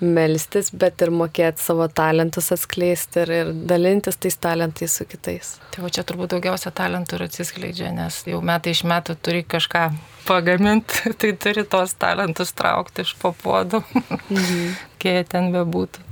melstis, 0.03 0.71
bet 0.75 1.01
ir 1.03 1.11
mokėti 1.13 1.61
savo 1.63 1.85
talentus 1.87 2.51
atskleisti 2.55 3.21
ir, 3.23 3.31
ir 3.33 3.51
dalintis 3.69 4.17
tais 4.19 4.37
talentais 4.41 4.97
su 4.97 5.05
kitais. 5.09 5.55
Tai 5.73 5.85
va 5.85 5.91
čia 5.93 6.03
turbūt 6.07 6.33
daugiausia 6.33 6.73
talentų 6.75 7.17
ir 7.17 7.25
atsiskleidžia, 7.27 7.91
nes 7.95 8.23
jau 8.29 8.41
metai 8.45 8.73
iš 8.75 8.83
metų 8.89 9.15
turi 9.23 9.43
kažką 9.47 9.85
pagaminti, 10.27 11.13
tai 11.19 11.35
turi 11.37 11.65
tos 11.69 11.95
talentus 11.99 12.55
traukti 12.57 13.05
iš 13.07 13.15
papuodų, 13.21 13.83
mhm. 13.93 14.73
kiek 15.03 15.29
ten 15.31 15.53
bebūtų, 15.55 16.03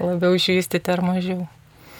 labiau 0.00 0.34
išvystyti 0.38 0.96
ar 0.96 1.04
mažiau. 1.06 1.46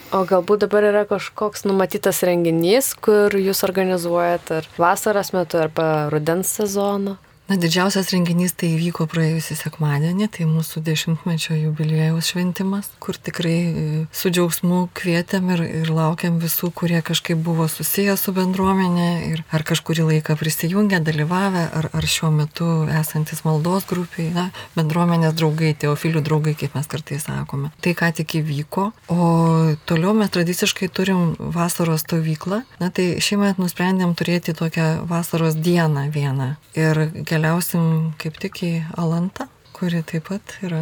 O 0.09 0.23
galbūt 0.25 0.63
dabar 0.65 0.87
yra 0.89 1.03
kažkoks 1.05 1.67
numatytas 1.69 2.23
renginys, 2.25 2.95
kur 2.97 3.35
jūs 3.37 3.61
organizuojat 3.67 4.53
ar 4.57 4.69
vasaros 4.81 5.35
metu, 5.37 5.59
arba 5.61 6.09
rudens 6.09 6.49
sezono? 6.57 7.19
Na, 7.49 7.57
didžiausias 7.57 8.11
renginys 8.13 8.53
tai 8.53 8.75
įvyko 8.75 9.07
praėjusį 9.09 9.55
sekmadienį, 9.57 10.27
tai 10.37 10.45
mūsų 10.45 10.83
dešimtmečio 10.85 11.55
jubiliejaus 11.57 12.27
šventimas, 12.29 12.91
kur 13.01 13.17
tikrai 13.17 13.55
e, 13.57 13.85
su 14.13 14.29
džiaugsmu 14.29 14.83
kvietėm 14.93 15.49
ir, 15.55 15.63
ir 15.79 15.89
laukiam 15.89 16.37
visų, 16.43 16.69
kurie 16.77 17.01
kažkaip 17.01 17.41
buvo 17.41 17.65
susiję 17.73 18.19
su 18.21 18.35
bendruomenė 18.37 19.07
ir 19.31 19.41
ar 19.49 19.65
kažkurį 19.65 20.05
laiką 20.11 20.37
prisijungę, 20.37 21.01
dalyvavę, 21.07 21.63
ar, 21.81 21.89
ar 21.97 22.09
šiuo 22.17 22.29
metu 22.37 22.69
esantis 22.93 23.41
maldos 23.49 23.89
grupiai, 23.89 24.29
na, 24.35 24.51
bendruomenės 24.77 25.33
draugai, 25.41 25.73
teofilių 25.73 26.21
draugai, 26.29 26.53
kaip 26.53 26.77
mes 26.77 26.93
kartais 26.93 27.25
sakome. 27.31 27.73
Tai 27.81 27.97
ką 27.97 28.13
tik 28.21 28.37
įvyko, 28.43 28.91
o 29.09 29.31
toliau 29.89 30.13
mes 30.21 30.29
tradiciškai 30.37 30.91
turim 30.93 31.33
vasaros 31.57 32.05
stovyklą, 32.05 32.61
na 32.77 32.93
tai 32.93 33.09
šiemet 33.25 33.57
nusprendėm 33.57 34.13
turėti 34.21 34.53
tokią 34.53 35.09
vasaros 35.09 35.57
dieną 35.57 36.11
vieną. 36.13 36.53
Ir 36.77 37.05
keliausim 37.39 38.15
kaip 38.19 38.39
tik 38.43 38.57
į 38.67 38.71
Alantą, 38.99 39.47
kuri 39.77 40.01
taip 40.03 40.27
pat 40.27 40.57
yra 40.67 40.81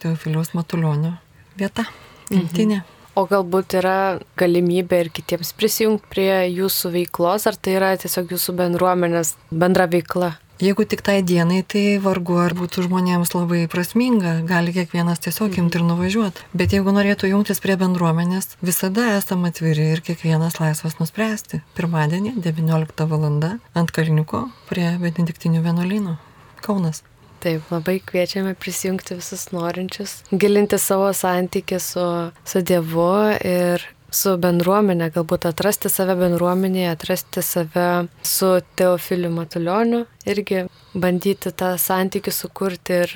Teofiliaus 0.00 0.54
Matulionio 0.56 1.18
vieta, 1.58 1.84
gimtinė. 2.30 2.78
Mhm. 2.80 2.97
O 3.18 3.24
galbūt 3.26 3.74
yra 3.80 4.20
galimybė 4.38 5.00
ir 5.02 5.08
kitiems 5.10 5.48
prisijungti 5.58 6.06
prie 6.12 6.32
jūsų 6.54 6.92
veiklos, 6.94 7.48
ar 7.50 7.56
tai 7.58 7.74
yra 7.74 7.88
tiesiog 7.98 8.30
jūsų 8.36 8.54
bendruomenės 8.60 9.32
bendra 9.50 9.88
veikla? 9.90 10.36
Jeigu 10.62 10.86
tik 10.90 11.02
tai 11.06 11.16
dienai, 11.22 11.60
tai 11.62 11.98
vargu 12.02 12.38
ar 12.42 12.54
būtų 12.58 12.84
žmonėms 12.86 13.34
labai 13.34 13.64
prasminga, 13.70 14.36
gali 14.46 14.74
kiekvienas 14.74 15.22
tiesiog 15.26 15.58
imti 15.58 15.78
ir 15.78 15.84
nuvažiuoti. 15.86 16.46
Bet 16.54 16.74
jeigu 16.74 16.94
norėtų 16.94 17.30
jungtis 17.32 17.62
prie 17.62 17.74
bendruomenės, 17.78 18.56
visada 18.62 19.04
esame 19.16 19.50
atviri 19.50 19.90
ir 19.96 20.02
kiekvienas 20.06 20.58
laisvas 20.62 20.98
nuspręsti. 21.02 21.62
Pirmadienį 21.78 22.36
19 22.46 23.06
val. 23.10 23.28
ant 23.74 23.94
Kalniuko 23.94 24.48
prie 24.70 24.90
Benediktinių 24.98 25.62
vienuolynų. 25.66 26.18
Kaunas. 26.62 27.02
Taip, 27.38 27.68
labai 27.70 28.00
kviečiame 28.02 28.56
prisijungti 28.58 29.18
visus 29.20 29.48
norinčius, 29.54 30.16
gilinti 30.32 30.80
savo 30.82 31.12
santykį 31.14 31.78
su, 31.82 32.08
su 32.42 32.64
Dievu 32.66 33.12
ir 33.46 33.84
su 34.14 34.34
bendruomenė, 34.40 35.10
galbūt 35.12 35.46
atrasti 35.50 35.90
save 35.92 36.16
bendruomenėje, 36.18 36.92
atrasti 36.94 37.44
save 37.44 38.08
su 38.24 38.50
Teofiliu 38.78 39.30
Matulioniu, 39.34 40.04
irgi 40.28 40.64
bandyti 40.98 41.52
tą 41.52 41.74
santykių 41.80 42.32
sukurti 42.32 43.02
ir, 43.04 43.14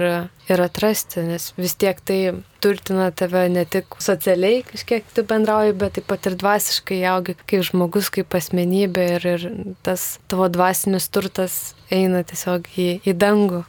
ir 0.52 0.62
atrasti, 0.62 1.24
nes 1.26 1.50
vis 1.56 1.74
tiek 1.80 2.00
tai 2.04 2.20
turtina 2.62 3.08
tave 3.16 3.46
ne 3.50 3.64
tik 3.64 3.96
socialiai 4.04 4.62
kažkiek 4.68 5.08
tu 5.16 5.24
bendrauji, 5.26 5.74
bet 5.80 5.96
taip 5.96 6.08
pat 6.12 6.28
ir 6.28 6.36
dvasiškai 6.38 7.00
augi 7.10 7.36
kaip 7.40 7.66
žmogus, 7.72 8.12
kaip 8.12 8.36
asmenybė 8.38 9.08
ir, 9.16 9.28
ir 9.34 9.48
tas 9.86 10.16
tavo 10.30 10.48
dvasinis 10.52 11.08
turtas 11.12 11.60
eina 11.92 12.22
tiesiog 12.28 12.68
į, 12.76 12.88
į 13.08 13.16
dangų. 13.18 13.64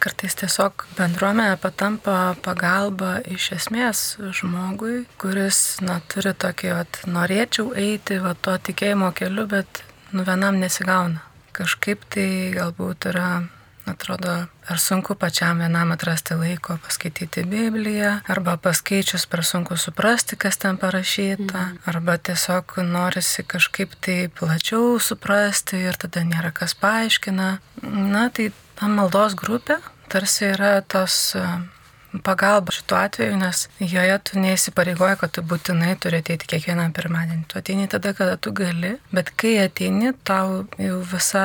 Kartais 0.00 0.36
tiesiog 0.40 0.86
bendruomenė 0.96 1.58
patampa 1.60 2.34
pagalba 2.44 3.18
iš 3.28 3.50
esmės 3.58 4.04
žmogui, 4.38 5.04
kuris, 5.20 5.58
na, 5.84 5.98
turi 6.08 6.32
tokį, 6.32 6.72
vat, 6.78 7.02
norėčiau 7.04 7.74
eiti, 7.76 8.16
va, 8.24 8.32
to 8.32 8.56
tikėjimo 8.70 9.12
keliu, 9.16 9.44
bet, 9.50 9.82
nu, 10.14 10.24
vienam 10.24 10.56
nesigauna. 10.62 11.20
Kažkaip 11.52 12.06
tai 12.14 12.28
galbūt 12.56 13.10
yra 13.10 13.30
atrodo, 13.90 14.46
ar 14.68 14.78
sunku 14.78 15.14
pačiam 15.14 15.58
vienam 15.58 15.92
atrasti 15.92 16.34
laiko 16.38 16.78
paskaityti 16.84 17.44
Bibliją, 17.44 18.12
arba 18.28 18.56
paskaičius 18.56 19.26
per 19.30 19.44
sunku 19.44 19.76
suprasti, 19.76 20.38
kas 20.40 20.58
ten 20.62 20.78
parašyta, 20.80 21.60
mm. 21.60 21.78
arba 21.90 22.16
tiesiog 22.18 22.78
norisi 22.88 23.42
kažkaip 23.42 23.96
tai 24.00 24.18
plačiau 24.40 24.98
suprasti 25.02 25.84
ir 25.90 25.98
tada 26.00 26.24
nėra 26.24 26.52
kas 26.56 26.76
paaiškina. 26.78 27.50
Na, 27.82 28.28
tai 28.32 28.50
ta 28.80 28.88
maldos 28.88 29.36
grupė 29.36 29.76
tarsi 30.10 30.46
yra 30.54 30.80
tos 30.80 31.34
e, 31.36 31.42
pagalba 32.26 32.72
šituo 32.74 32.98
atveju, 32.98 33.36
nes 33.38 33.66
joje 33.78 34.16
tu 34.26 34.40
neįsipareigoji, 34.42 35.18
kad 35.20 35.34
tu 35.36 35.44
būtinai 35.46 35.92
turi 36.02 36.22
ateiti 36.24 36.48
kiekvieną 36.50 36.88
pirmadienį. 36.96 37.44
Tu 37.50 37.60
ateini 37.60 37.90
tada, 37.92 38.14
kada 38.16 38.38
tu 38.40 38.54
gali, 38.56 38.96
bet 39.14 39.30
kai 39.38 39.58
ateini, 39.62 40.14
tau 40.26 40.64
jau 40.80 40.98
visa 41.12 41.44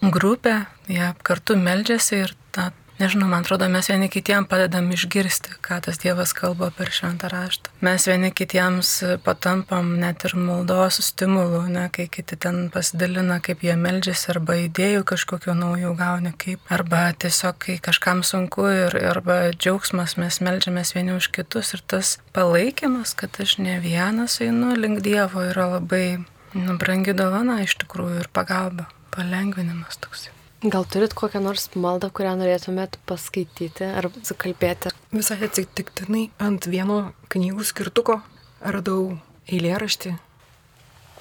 grupė, 0.00 0.60
jie 0.88 1.10
kartu 1.26 1.58
meldžiasi 1.60 2.22
ir, 2.22 2.36
na, 2.56 2.70
nežinau, 3.00 3.28
man 3.30 3.44
atrodo, 3.44 3.68
mes 3.72 3.88
vieni 3.90 4.08
kitiem 4.12 4.46
padedam 4.48 4.90
išgirsti, 4.94 5.58
ką 5.64 5.80
tas 5.84 6.00
Dievas 6.02 6.34
kalba 6.36 6.70
per 6.74 6.92
šventą 6.94 7.30
raštą. 7.32 7.72
Mes 7.84 8.06
vieni 8.08 8.30
kitiems 8.34 8.92
patampam 9.24 9.94
net 10.00 10.24
ir 10.28 10.36
maldos 10.38 11.00
stimulų, 11.06 11.64
ne, 11.74 11.86
kai 11.94 12.08
kiti 12.12 12.38
ten 12.40 12.68
pasidalina, 12.74 13.40
kaip 13.44 13.64
jie 13.66 13.76
meldžiasi, 13.78 14.30
arba 14.34 14.58
idėjų 14.64 15.04
kažkokio 15.12 15.56
naujų 15.58 15.94
gauni, 15.98 16.34
kaip, 16.38 16.62
arba 16.74 17.08
tiesiog, 17.12 17.58
kai 17.66 17.78
kažkam 17.82 18.24
sunku 18.26 18.68
ir, 18.70 18.98
arba 19.10 19.40
džiaugsmas, 19.54 20.16
mes 20.20 20.40
meldžiamės 20.44 20.94
vieni 20.96 21.16
už 21.16 21.30
kitus 21.34 21.74
ir 21.76 21.84
tas 21.86 22.16
palaikymas, 22.36 23.14
kad 23.18 23.38
aš 23.42 23.58
ne 23.62 23.78
vienas 23.84 24.40
einu 24.44 24.74
link 24.78 25.02
Dievo, 25.06 25.44
yra 25.50 25.68
labai 25.78 26.18
nu, 26.54 26.78
brangi 26.80 27.14
dovana 27.16 27.60
iš 27.64 27.78
tikrųjų 27.84 28.24
ir 28.24 28.32
pagalba 28.32 28.88
palengvinimas 29.14 30.00
toks. 30.02 30.28
Gal 30.58 30.84
turit 30.90 31.14
kokią 31.14 31.38
nors 31.38 31.68
maldą, 31.78 32.08
kurią 32.10 32.32
norėtumėt 32.40 32.96
paskaityti 33.06 33.86
ar 33.94 34.08
sukalbėti? 34.26 34.90
Visai 35.14 35.36
atsitiktinai 35.46 36.24
ant 36.42 36.66
vieno 36.66 37.12
knygų 37.30 37.66
skirtuko 37.68 38.16
radau 38.58 39.20
eilėraštį 39.46 40.16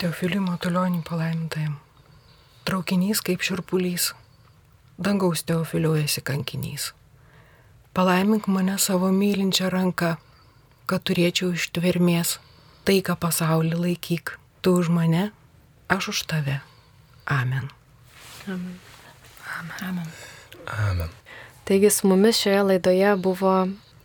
Teofiliui 0.02 0.42
Matulionį 0.42 1.04
palaimintajam. 1.06 1.76
Traukinys 2.66 3.22
kaip 3.22 3.46
širpulys, 3.46 4.08
dangaus 4.98 5.46
Teofiliu 5.46 5.94
esi 6.02 6.26
kankinys. 6.26 6.90
Palaimink 7.94 8.50
mane 8.50 8.80
savo 8.82 9.14
mylinčią 9.14 9.70
ranką, 9.70 10.16
kad 10.90 11.06
turėčiau 11.06 11.54
ištvermės, 11.54 12.40
taiką 12.90 13.20
pasaulį 13.22 13.86
laikyk, 13.86 14.34
tu 14.66 14.80
už 14.82 14.90
mane, 14.90 15.30
aš 15.94 16.10
už 16.16 16.26
tave. 16.26 16.60
Amen. 17.30 17.70
Amen. 18.50 18.87
Amen. 19.60 20.10
Amen. 20.68 21.14
Taigi 21.68 21.90
su 21.92 22.08
mumis 22.08 22.40
šioje 22.40 22.64
laidoje 22.64 23.16
buvo 23.24 23.54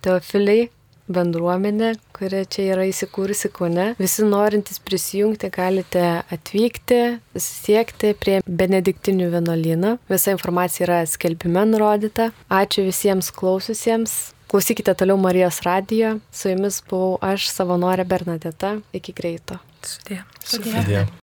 Teofiliai 0.02 0.68
bendruomenė, 1.12 1.92
kuri 2.14 2.42
čia 2.50 2.64
yra 2.74 2.86
įsikūrusi 2.88 3.50
Kone. 3.54 3.86
Visi 4.00 4.24
norintys 4.26 4.80
prisijungti 4.82 5.50
galite 5.52 6.04
atvykti, 6.32 7.00
siekti 7.36 8.12
prie 8.18 8.40
Benediktinių 8.46 9.30
vienuolyną. 9.34 9.96
Visa 10.10 10.34
informacija 10.34 10.86
yra 10.88 11.00
skelbime 11.06 11.64
nurodyta. 11.70 12.30
Ačiū 12.50 12.86
visiems 12.88 13.32
klaususiems. 13.34 14.18
Klausykite 14.52 14.94
toliau 14.98 15.16
Marijos 15.20 15.62
radijo. 15.64 16.18
Su 16.34 16.52
jumis 16.52 16.82
buvau 16.90 17.16
aš, 17.24 17.48
savanorė 17.54 18.06
Bernadeta. 18.08 18.76
Iki 18.92 19.16
greito. 19.16 19.58
Sudė. 19.82 20.22
Sudie. 20.44 20.78
Sudie. 20.78 21.21